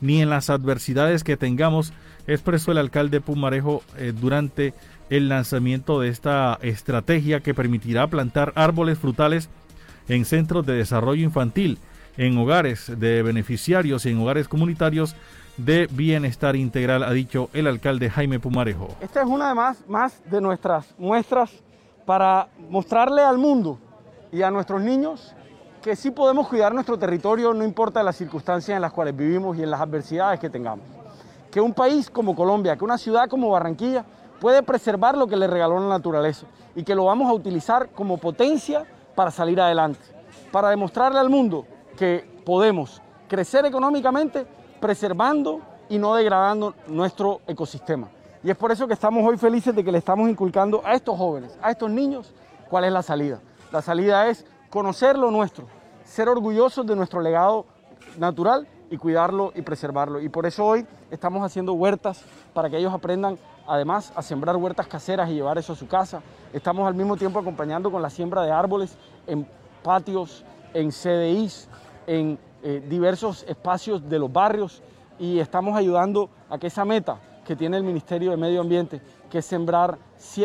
[0.00, 1.92] ni en las adversidades que tengamos,
[2.26, 4.74] expresó el alcalde Pumarejo eh, durante
[5.10, 9.48] el lanzamiento de esta estrategia que permitirá plantar árboles frutales
[10.08, 11.78] en centros de desarrollo infantil,
[12.18, 15.14] en hogares de beneficiarios y en hogares comunitarios
[15.56, 18.88] de bienestar integral, ha dicho el alcalde Jaime Pumarejo.
[19.00, 21.50] Esta es una de más, más de nuestras muestras
[22.04, 23.78] para mostrarle al mundo
[24.32, 25.34] y a nuestros niños
[25.80, 29.62] que sí podemos cuidar nuestro territorio, no importa las circunstancias en las cuales vivimos y
[29.62, 30.84] en las adversidades que tengamos.
[31.52, 34.04] Que un país como Colombia, que una ciudad como Barranquilla
[34.40, 38.18] puede preservar lo que le regaló la naturaleza y que lo vamos a utilizar como
[38.18, 40.00] potencia para salir adelante,
[40.50, 41.64] para demostrarle al mundo
[41.98, 44.46] que podemos crecer económicamente
[44.80, 48.08] preservando y no degradando nuestro ecosistema.
[48.42, 51.18] Y es por eso que estamos hoy felices de que le estamos inculcando a estos
[51.18, 52.32] jóvenes, a estos niños,
[52.70, 53.40] cuál es la salida.
[53.72, 55.66] La salida es conocer lo nuestro,
[56.04, 57.66] ser orgullosos de nuestro legado
[58.16, 60.20] natural y cuidarlo y preservarlo.
[60.20, 62.24] Y por eso hoy estamos haciendo huertas
[62.54, 66.22] para que ellos aprendan además a sembrar huertas caseras y llevar eso a su casa.
[66.52, 68.96] Estamos al mismo tiempo acompañando con la siembra de árboles
[69.26, 69.46] en
[69.82, 70.44] patios,
[70.74, 71.68] en CDIs,
[72.08, 74.82] en eh, diversos espacios de los barrios
[75.18, 79.00] y estamos ayudando a que esa meta que tiene el Ministerio de Medio Ambiente,
[79.30, 79.98] que es sembrar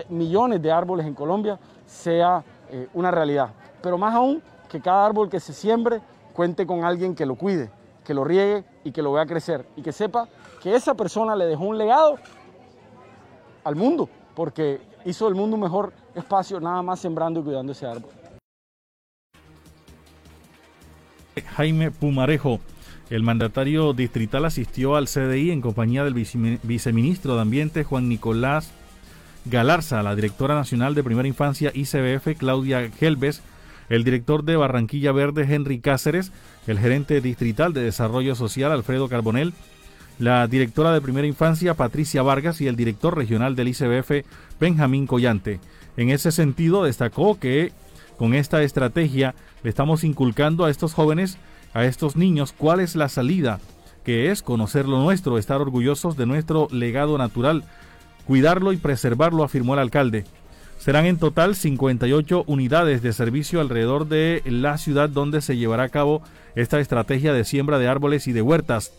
[0.10, 3.50] millones de árboles en Colombia, sea eh, una realidad.
[3.82, 6.02] Pero más aún, que cada árbol que se siembre
[6.34, 7.72] cuente con alguien que lo cuide,
[8.04, 10.28] que lo riegue y que lo vea crecer y que sepa
[10.62, 12.16] que esa persona le dejó un legado
[13.64, 17.86] al mundo, porque hizo del mundo un mejor espacio nada más sembrando y cuidando ese
[17.86, 18.12] árbol.
[21.42, 22.60] Jaime Pumarejo,
[23.10, 28.72] el mandatario distrital asistió al CDI en compañía del viceministro de Ambiente Juan Nicolás
[29.46, 33.42] Galarza, la directora nacional de Primera Infancia ICBF Claudia Gelbes,
[33.90, 36.32] el director de Barranquilla Verde Henry Cáceres,
[36.66, 39.54] el gerente distrital de Desarrollo Social Alfredo Carbonel,
[40.18, 44.26] la directora de Primera Infancia Patricia Vargas y el director regional del ICBF
[44.60, 45.60] Benjamín Collante.
[45.98, 47.72] En ese sentido, destacó que
[48.18, 51.38] con esta estrategia le estamos inculcando a estos jóvenes,
[51.74, 53.60] a estos niños, cuál es la salida,
[54.04, 57.64] que es conocer lo nuestro, estar orgullosos de nuestro legado natural,
[58.28, 60.26] cuidarlo y preservarlo, afirmó el alcalde.
[60.78, 65.90] Serán en total 58 unidades de servicio alrededor de la ciudad donde se llevará a
[65.90, 66.22] cabo
[66.56, 68.92] esta estrategia de siembra de árboles y de huertas,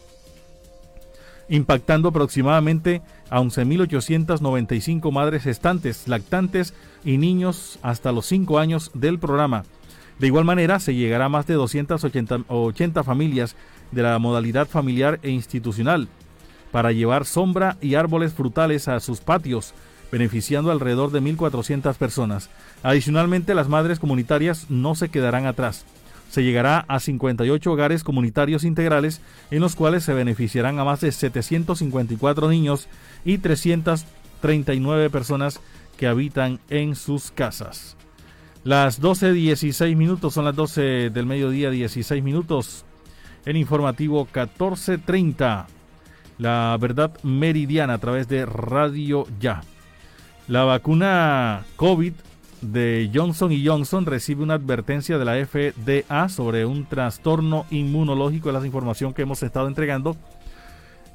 [1.51, 6.73] impactando aproximadamente a 11.895 madres gestantes, lactantes
[7.05, 9.65] y niños hasta los 5 años del programa.
[10.19, 13.57] De igual manera, se llegará a más de 280 familias
[13.91, 16.09] de la modalidad familiar e institucional
[16.71, 19.75] para llevar sombra y árboles frutales a sus patios,
[20.11, 22.51] beneficiando alrededor de 1.400 personas.
[22.83, 25.85] Adicionalmente, las madres comunitarias no se quedarán atrás.
[26.31, 29.21] Se llegará a 58 hogares comunitarios integrales
[29.53, 32.89] en los cuales se beneficiarán a más de 754 niños
[33.25, 35.61] y 339 personas
[35.97, 37.97] que habitan en sus casas.
[38.65, 42.87] Las 12.16 minutos, son las 12 del mediodía, 16 minutos.
[43.45, 45.67] En informativo 14.30.
[46.39, 49.61] La verdad meridiana a través de Radio Ya.
[50.49, 52.15] La vacuna COVID
[52.63, 58.49] de Johnson Johnson recibe una advertencia de la FDA sobre un trastorno inmunológico.
[58.49, 60.17] Es la información que hemos estado entregando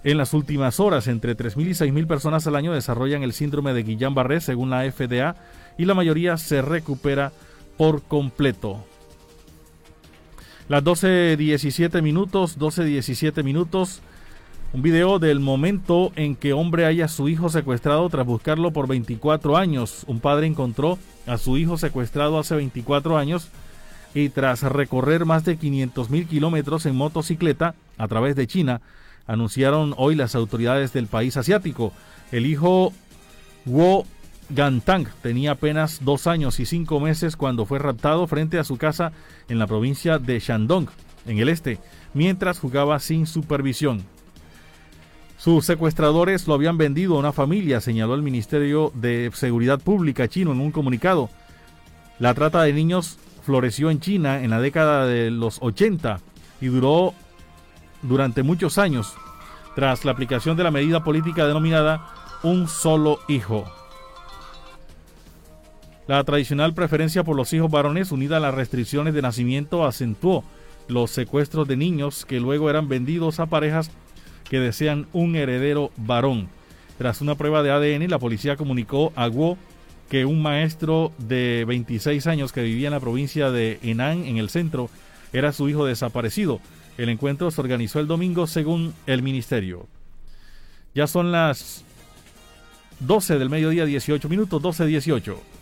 [0.03, 1.07] en las últimas horas.
[1.07, 5.35] Entre 3.000 y 6.000 personas al año desarrollan el síndrome de Guillain-Barré según la FDA
[5.79, 7.31] y la mayoría se recupera
[7.77, 8.83] por completo.
[10.67, 14.01] Las 12.17 minutos, 12.17 minutos.
[14.73, 19.55] Un video del momento en que hombre haya su hijo secuestrado tras buscarlo por 24
[19.55, 20.03] años.
[20.05, 23.47] Un padre encontró a su hijo secuestrado hace 24 años
[24.13, 28.81] y tras recorrer más de 500 mil kilómetros en motocicleta a través de China,
[29.27, 31.93] anunciaron hoy las autoridades del país asiático.
[32.33, 32.91] El hijo
[33.65, 34.05] Wo
[34.49, 39.11] Gantang tenía apenas dos años y cinco meses cuando fue raptado frente a su casa
[39.47, 40.87] en la provincia de Shandong,
[41.27, 41.79] en el este,
[42.13, 44.03] mientras jugaba sin supervisión.
[45.37, 50.51] Sus secuestradores lo habían vendido a una familia, señaló el Ministerio de Seguridad Pública chino
[50.51, 51.29] en un comunicado.
[52.17, 56.19] La trata de niños floreció en China en la década de los 80
[56.59, 57.13] y duró
[58.01, 59.13] durante muchos años,
[59.75, 62.07] tras la aplicación de la medida política denominada
[62.43, 63.78] un solo hijo.
[66.09, 70.43] La tradicional preferencia por los hijos varones unida a las restricciones de nacimiento acentuó
[70.87, 73.91] los secuestros de niños que luego eran vendidos a parejas
[74.49, 76.49] que desean un heredero varón.
[76.97, 79.55] Tras una prueba de ADN, la policía comunicó a Guo
[80.09, 84.49] que un maestro de 26 años que vivía en la provincia de Henan, en el
[84.49, 84.89] centro,
[85.31, 86.59] era su hijo desaparecido.
[86.97, 89.85] El encuentro se organizó el domingo según el ministerio.
[90.95, 91.85] Ya son las
[93.01, 95.58] 12 del mediodía, 18 minutos, 12-18.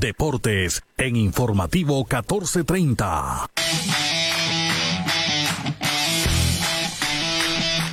[0.00, 3.44] Deportes en Informativo 1430.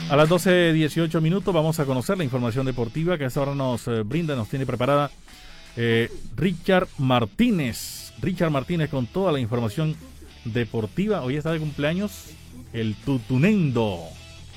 [0.10, 3.89] A las 12.18 minutos vamos a conocer la información deportiva que a esta hora nos
[3.89, 5.12] eh, brinda, nos tiene preparada
[5.76, 8.14] eh, Richard Martínez.
[8.22, 9.97] Richard Martínez con toda la información
[10.45, 11.24] deportiva.
[11.24, 12.30] Hoy está de cumpleaños
[12.72, 13.99] el Tutunendo.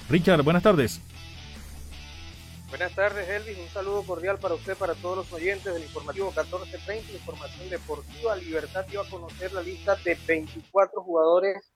[0.08, 1.00] Richard, buenas tardes.
[2.70, 3.58] Buenas tardes, Elvis.
[3.58, 8.36] Un saludo cordial para usted, para todos los oyentes del informativo 1430, información deportiva.
[8.36, 11.72] Libertad dio a conocer la lista de 24 jugadores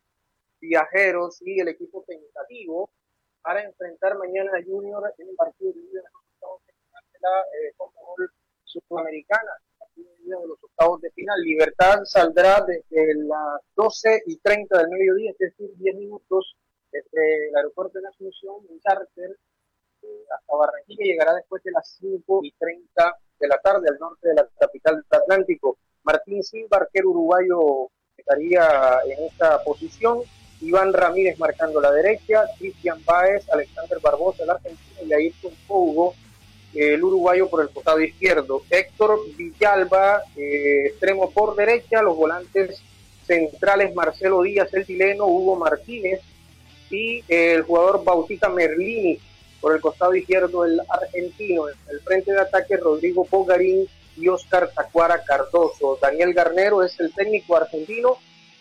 [0.61, 2.91] viajeros y el equipo tentativo
[3.43, 6.01] para enfrentar mañana a Junior en el partido de de
[7.21, 7.75] la eh,
[8.63, 9.51] Sudamericana,
[9.97, 11.41] de los octavos de final.
[11.43, 16.57] Libertad saldrá desde las 12 y 30 del mediodía, es decir, 10 minutos
[16.93, 19.37] desde el aeropuerto de la Asunción, en charter,
[20.31, 24.35] hasta Barranquilla llegará después de las 5 y 30 de la tarde al norte de
[24.35, 25.79] la capital del Atlántico.
[26.03, 30.21] Martín Silva, arquero uruguayo, estaría en esta posición.
[30.61, 36.15] Iván Ramírez marcando la derecha, Cristian Báez, Alexander Barbosa, el argentino, y Ayrton Pougo,
[36.75, 38.63] el uruguayo por el costado izquierdo.
[38.71, 42.83] Héctor Villalba, eh, extremo por derecha, los volantes
[43.27, 46.21] centrales Marcelo Díaz, el chileno, Hugo Martínez
[46.91, 49.19] y el jugador Bautista Merlini
[49.65, 54.71] por el costado izquierdo el argentino, en el frente de ataque Rodrigo Pogarín y Oscar
[54.75, 55.99] Tacuara Cardoso.
[56.03, 58.19] Daniel Garnero es el técnico argentino,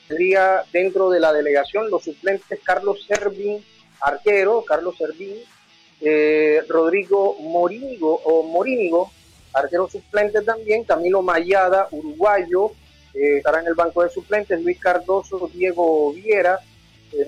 [0.08, 3.62] sería dentro de la delegación los suplentes Carlos Servín,
[4.00, 5.36] arquero, Carlos Servín,
[6.00, 9.12] eh, Rodrigo Morínigo, o Morínigo,
[9.52, 12.72] arquero suplente también, Camilo Mayada, uruguayo,
[13.14, 16.62] eh, estará en el banco de suplentes, Luis Cardoso, Diego Viera,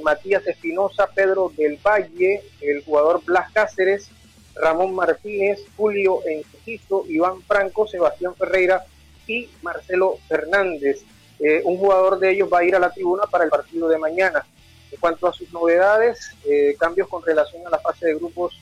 [0.04, 4.10] Matías Espinosa, Pedro del Valle, el jugador Blas Cáceres,
[4.56, 8.86] Ramón Martínez, Julio Enciso, Iván Franco, Sebastián Ferreira
[9.28, 11.04] y Marcelo Fernández.
[11.40, 13.98] Eh, un jugador de ellos va a ir a la tribuna para el partido de
[13.98, 14.46] mañana.
[14.92, 18.58] En cuanto a sus novedades, eh, cambios con relación a la fase de grupos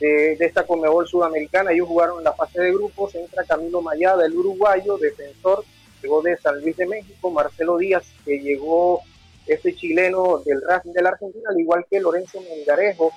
[0.00, 4.26] de, de, esta Comebol Sudamericana, ellos jugaron en la fase de grupos, entra Camilo Mayada,
[4.26, 5.64] el uruguayo, defensor,
[6.02, 9.02] llegó de San Luis de México, Marcelo Díaz, que llegó
[9.48, 13.12] este chileno del Racing de la Argentina, al igual que Lorenzo Mengarejo,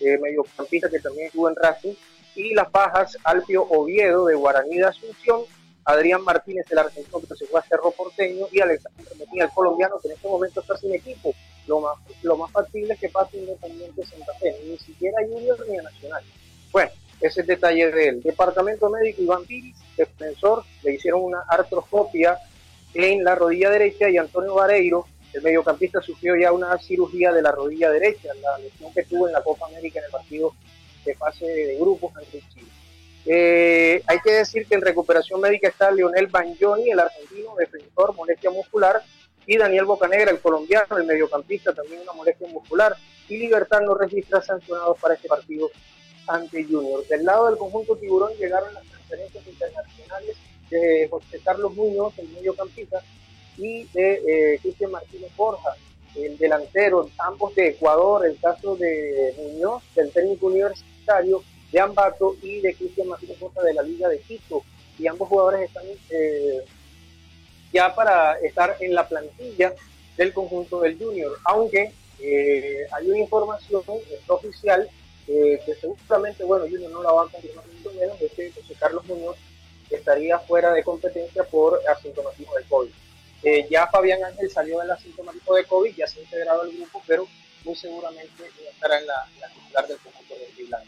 [0.00, 1.94] eh, mediocampista que también estuvo en Racing,
[2.36, 5.42] y las bajas Alpio Oviedo de Guaraní de Asunción,
[5.84, 9.98] Adrián Martínez, el argentino que se fue a Cerro Porteño, y Alexander Medina, el colombiano,
[10.00, 11.34] que en este momento está sin equipo.
[11.66, 15.78] Lo más, lo más factible es que pase Independiente Santa Fe, ni siquiera Junior ni
[15.78, 16.22] a Nacional.
[16.72, 22.38] Bueno, ese es el detalle del Departamento Médico Iván Piris, defensor, le hicieron una artroscopia
[22.94, 27.50] en la rodilla derecha y Antonio Vareiro, el mediocampista sufrió ya una cirugía de la
[27.50, 30.54] rodilla derecha, la lesión que tuvo en la Copa América en el partido
[31.04, 32.68] de fase de grupos ante Chile.
[33.26, 38.50] Eh, hay que decir que en recuperación médica está Leonel Bagnoni, el argentino, defensor, molestia
[38.50, 39.02] muscular,
[39.46, 42.96] y Daniel Bocanegra, el colombiano, el mediocampista, también una molestia muscular,
[43.28, 45.68] y Libertad no registra sancionados para este partido
[46.28, 47.06] ante Junior.
[47.08, 50.36] Del lado del conjunto tiburón llegaron las transferencias internacionales
[50.70, 53.02] de José Carlos Muñoz, el mediocampista,
[53.56, 55.70] y de eh, Cristian Martínez Borja,
[56.14, 61.42] el delantero, ambos de Ecuador, el caso de Muñoz, del técnico universitario,
[61.72, 64.62] de Ambato y de Cristian Martínez Borja de la Liga de Quito.
[64.98, 66.64] Y ambos jugadores están eh,
[67.72, 69.74] ya para estar en la plantilla
[70.16, 73.82] del conjunto del Junior, aunque eh, hay una información
[74.28, 74.88] oficial
[75.26, 79.06] que seguramente, bueno, Junior no la va a confirmar mucho menos, es que José Carlos
[79.06, 79.36] Muñoz
[79.90, 82.90] estaría fuera de competencia por asintomatismo del COVID.
[83.44, 87.02] Eh, ya Fabián Ángel salió del asintomático de COVID, ya se ha integrado al grupo,
[87.06, 87.28] pero
[87.64, 90.86] muy seguramente estará en la, titular del conjunto de Blanco.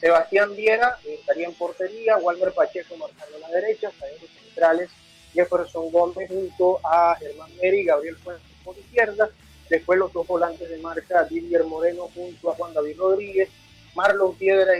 [0.00, 3.90] Sebastián Viera eh, estaría en portería, Walter Pacheco marcando a la derecha,
[4.20, 4.90] los centrales,
[5.34, 9.28] Jefferson Gómez junto a Germán Meri, Gabriel Fuentes por izquierda,
[9.68, 13.50] después los dos volantes de marca, Didier Moreno junto a Juan David Rodríguez,
[13.94, 14.72] Marlon Piedra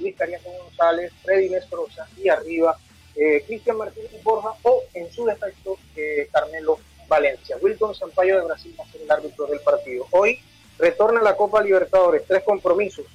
[0.00, 2.76] Luis Cariaco González, Freddy Mestroza y arriba
[3.16, 7.56] eh, Cristian Martínez Borja o en su defecto eh, Carmelo Valencia.
[7.60, 10.06] Wilton Sampaio de Brasil va a ser el árbitro del partido.
[10.10, 10.38] Hoy
[10.78, 13.06] retorna la Copa Libertadores, tres compromisos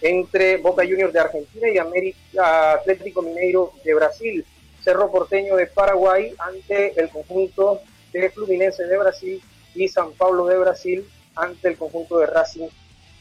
[0.00, 4.44] entre Boca Juniors de Argentina y América Atlético Mineiro de Brasil.
[4.82, 7.80] Cerro Porteño de Paraguay ante el conjunto
[8.12, 9.42] de Fluminense de Brasil
[9.74, 12.68] y San Pablo de Brasil ante el conjunto de Racing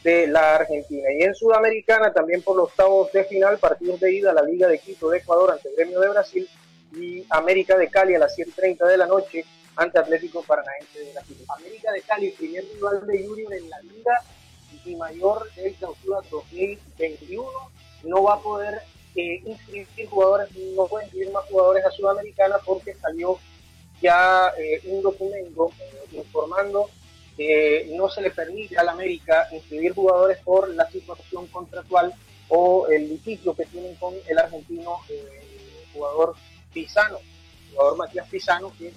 [0.06, 1.12] de la Argentina.
[1.12, 4.78] Y en Sudamericana, también por los octavos de final, partidos de ida, la Liga de
[4.78, 6.48] Quito de Ecuador ante el Gremio de Brasil
[6.96, 9.44] y América de Cali a las 7.30 de la noche
[9.76, 11.38] ante Atlético Paranaense de Brasil.
[11.50, 14.22] América de Cali, primer rival de Junior en la Liga
[14.86, 17.50] y mayor del clausura 2021,
[18.04, 18.82] no va a poder
[19.16, 23.40] eh, inscribir jugadores, no puede inscribir más jugadores a Sudamericana porque salió
[24.00, 26.92] ya eh, un documento eh, informando
[27.36, 32.14] que no se le permite al América inscribir jugadores por la situación contractual
[32.48, 36.36] o el litigio que tienen con el argentino eh, jugador
[36.74, 37.20] Pisano,
[37.72, 38.94] jugador Matías Pisano, que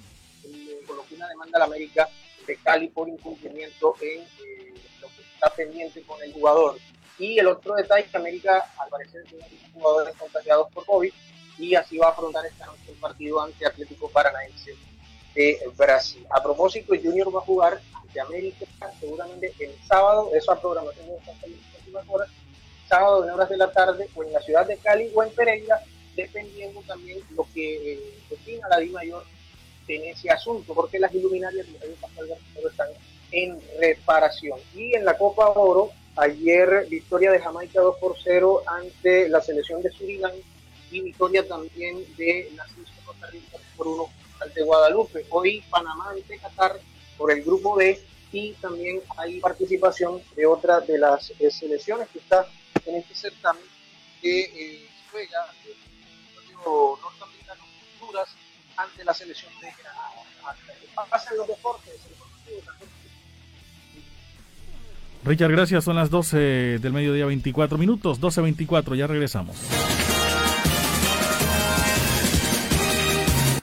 [0.47, 2.09] le colocó una demanda al América
[2.45, 6.77] de Cali por incumplimiento en eh, lo que está pendiente con el jugador.
[7.17, 11.11] Y el otro detalle que América, al parecer, tiene jugadores contagiados por COVID
[11.57, 14.75] y así va a afrontar esta noche el partido ante Atlético Paranaense
[15.35, 16.25] de Brasil.
[16.29, 18.65] A propósito, Junior va a jugar ante América
[18.99, 22.29] seguramente el sábado, esa programación de próximas horas,
[22.87, 25.79] sábado en horas de la tarde o en la ciudad de Cali o en Pereira,
[26.15, 27.99] dependiendo también lo que eh,
[28.29, 29.23] defina la Di Mayor
[29.87, 32.89] en ese asunto, porque las iluminarias de Pascal están
[33.31, 34.59] en reparación.
[34.75, 39.81] Y en la Copa Oro, ayer victoria de Jamaica 2 por 0 ante la selección
[39.81, 40.33] de Surinam
[40.91, 44.09] y victoria también de la selección de Costa Rica por 1
[44.41, 45.25] ante Guadalupe.
[45.29, 46.79] Hoy Panamá ante Qatar
[47.19, 47.99] por el grupo B
[48.31, 52.47] y también hay participación de otra de las eh, selecciones que está
[52.85, 53.63] en este certamen
[54.21, 57.63] que eh, juega el norteamericano
[58.01, 58.29] Honduras
[58.77, 61.09] ante la selección de Granada.
[61.09, 61.95] Pasan los deportes.
[65.25, 65.83] Richard, gracias.
[65.83, 66.37] Son las 12
[66.79, 68.21] del mediodía, 24 minutos.
[68.21, 69.57] 12.24, ya regresamos.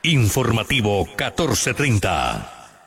[0.02, 2.55] Informativo 1430.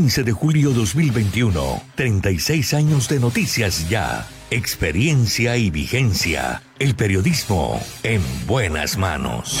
[0.00, 4.26] 15 de julio 2021, 36 años de noticias ya.
[4.50, 6.62] Experiencia y vigencia.
[6.78, 9.60] El periodismo en buenas manos.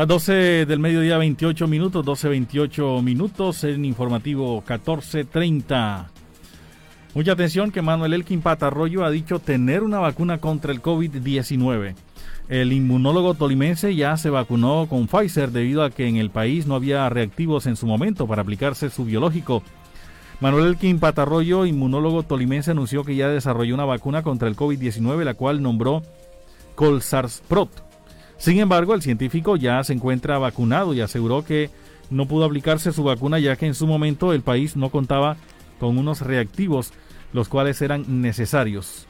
[0.00, 6.08] Las 12 del mediodía, 28 minutos, 12, 28 minutos en informativo 1430.
[7.14, 11.94] Mucha atención que Manuel Elkin Patarroyo ha dicho tener una vacuna contra el COVID-19.
[12.48, 16.76] El inmunólogo tolimense ya se vacunó con Pfizer debido a que en el país no
[16.76, 19.62] había reactivos en su momento para aplicarse su biológico.
[20.40, 25.34] Manuel Elkin Patarroyo, inmunólogo tolimense, anunció que ya desarrolló una vacuna contra el COVID-19, la
[25.34, 26.00] cual nombró
[26.74, 27.89] Colsarsprot.
[28.40, 31.68] Sin embargo, el científico ya se encuentra vacunado y aseguró que
[32.08, 35.36] no pudo aplicarse su vacuna ya que en su momento el país no contaba
[35.78, 36.92] con unos reactivos
[37.34, 39.06] los cuales eran necesarios.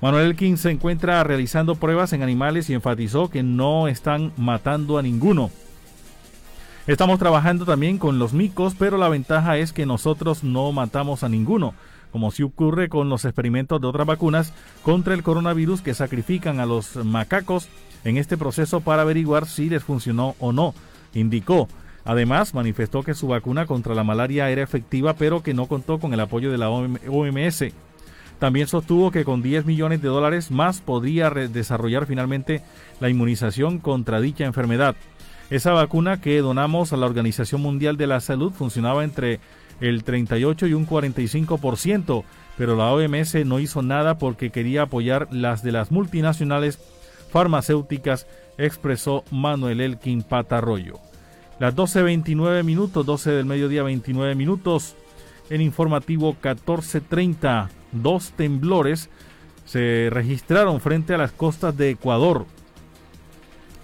[0.00, 5.02] Manuel Elkin se encuentra realizando pruebas en animales y enfatizó que no están matando a
[5.02, 5.50] ninguno.
[6.86, 11.28] Estamos trabajando también con los micos, pero la ventaja es que nosotros no matamos a
[11.28, 11.74] ninguno,
[12.12, 14.52] como si ocurre con los experimentos de otras vacunas
[14.84, 17.68] contra el coronavirus que sacrifican a los macacos
[18.04, 20.74] en este proceso para averiguar si les funcionó o no,
[21.14, 21.68] indicó.
[22.04, 26.12] Además, manifestó que su vacuna contra la malaria era efectiva, pero que no contó con
[26.12, 27.64] el apoyo de la OMS.
[28.38, 32.62] También sostuvo que con 10 millones de dólares más podría desarrollar finalmente
[33.00, 34.96] la inmunización contra dicha enfermedad.
[35.50, 39.40] Esa vacuna que donamos a la Organización Mundial de la Salud funcionaba entre
[39.80, 42.24] el 38 y un 45%,
[42.56, 46.78] pero la OMS no hizo nada porque quería apoyar las de las multinacionales
[47.34, 48.28] farmacéuticas,
[48.58, 51.00] expresó Manuel Elkin Patarroyo.
[51.58, 54.94] Las 12.29 minutos, 12 del mediodía 29 minutos,
[55.50, 59.10] en informativo 14.30, dos temblores
[59.64, 62.46] se registraron frente a las costas de Ecuador.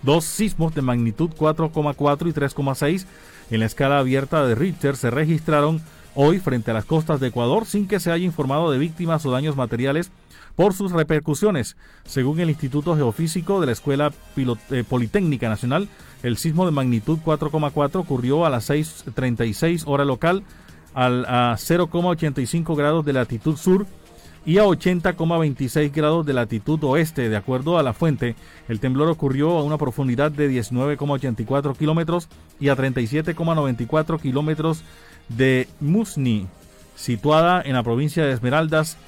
[0.03, 3.05] Dos sismos de magnitud 4,4 y 3,6
[3.51, 5.83] en la escala abierta de Richter se registraron
[6.15, 9.33] hoy frente a las costas de Ecuador sin que se haya informado de víctimas o
[9.33, 10.13] daños materiales
[10.61, 11.75] por sus repercusiones.
[12.05, 14.13] Según el Instituto Geofísico de la Escuela
[14.71, 15.89] eh, Politécnica Nacional,
[16.23, 20.43] el sismo de magnitud 4,4 ocurrió a las 6.36 hora local
[20.93, 23.87] al, a 0,85 grados de latitud sur
[24.45, 27.31] y a 80,26 grados de latitud oeste.
[27.31, 28.37] De acuerdo a la fuente,
[28.69, 32.29] el temblor ocurrió a una profundidad de 19,84 kilómetros
[32.61, 34.83] y a 37,94 kilómetros
[35.31, 36.49] de Musni,
[36.97, 38.99] situada en la provincia de Esmeraldas,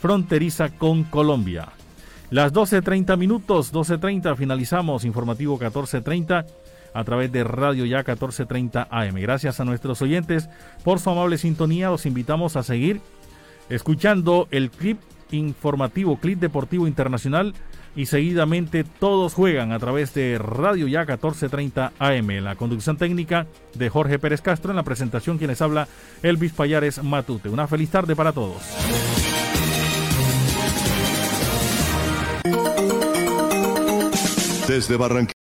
[0.00, 1.68] fronteriza con Colombia.
[2.30, 6.44] Las 12.30 minutos, 12.30, finalizamos informativo 14.30
[6.92, 9.14] a través de Radio Ya 1430 AM.
[9.14, 10.48] Gracias a nuestros oyentes
[10.84, 11.90] por su amable sintonía.
[11.90, 13.00] Los invitamos a seguir
[13.68, 14.98] escuchando el clip
[15.30, 17.54] informativo, clip deportivo internacional
[17.96, 22.28] y seguidamente todos juegan a través de Radio Ya 1430 AM.
[22.42, 25.88] La conducción técnica de Jorge Pérez Castro, en la presentación quienes habla
[26.22, 27.48] Elvis Payares Matute.
[27.48, 28.62] Una feliz tarde para todos.
[34.66, 35.32] Desde Barranquilla.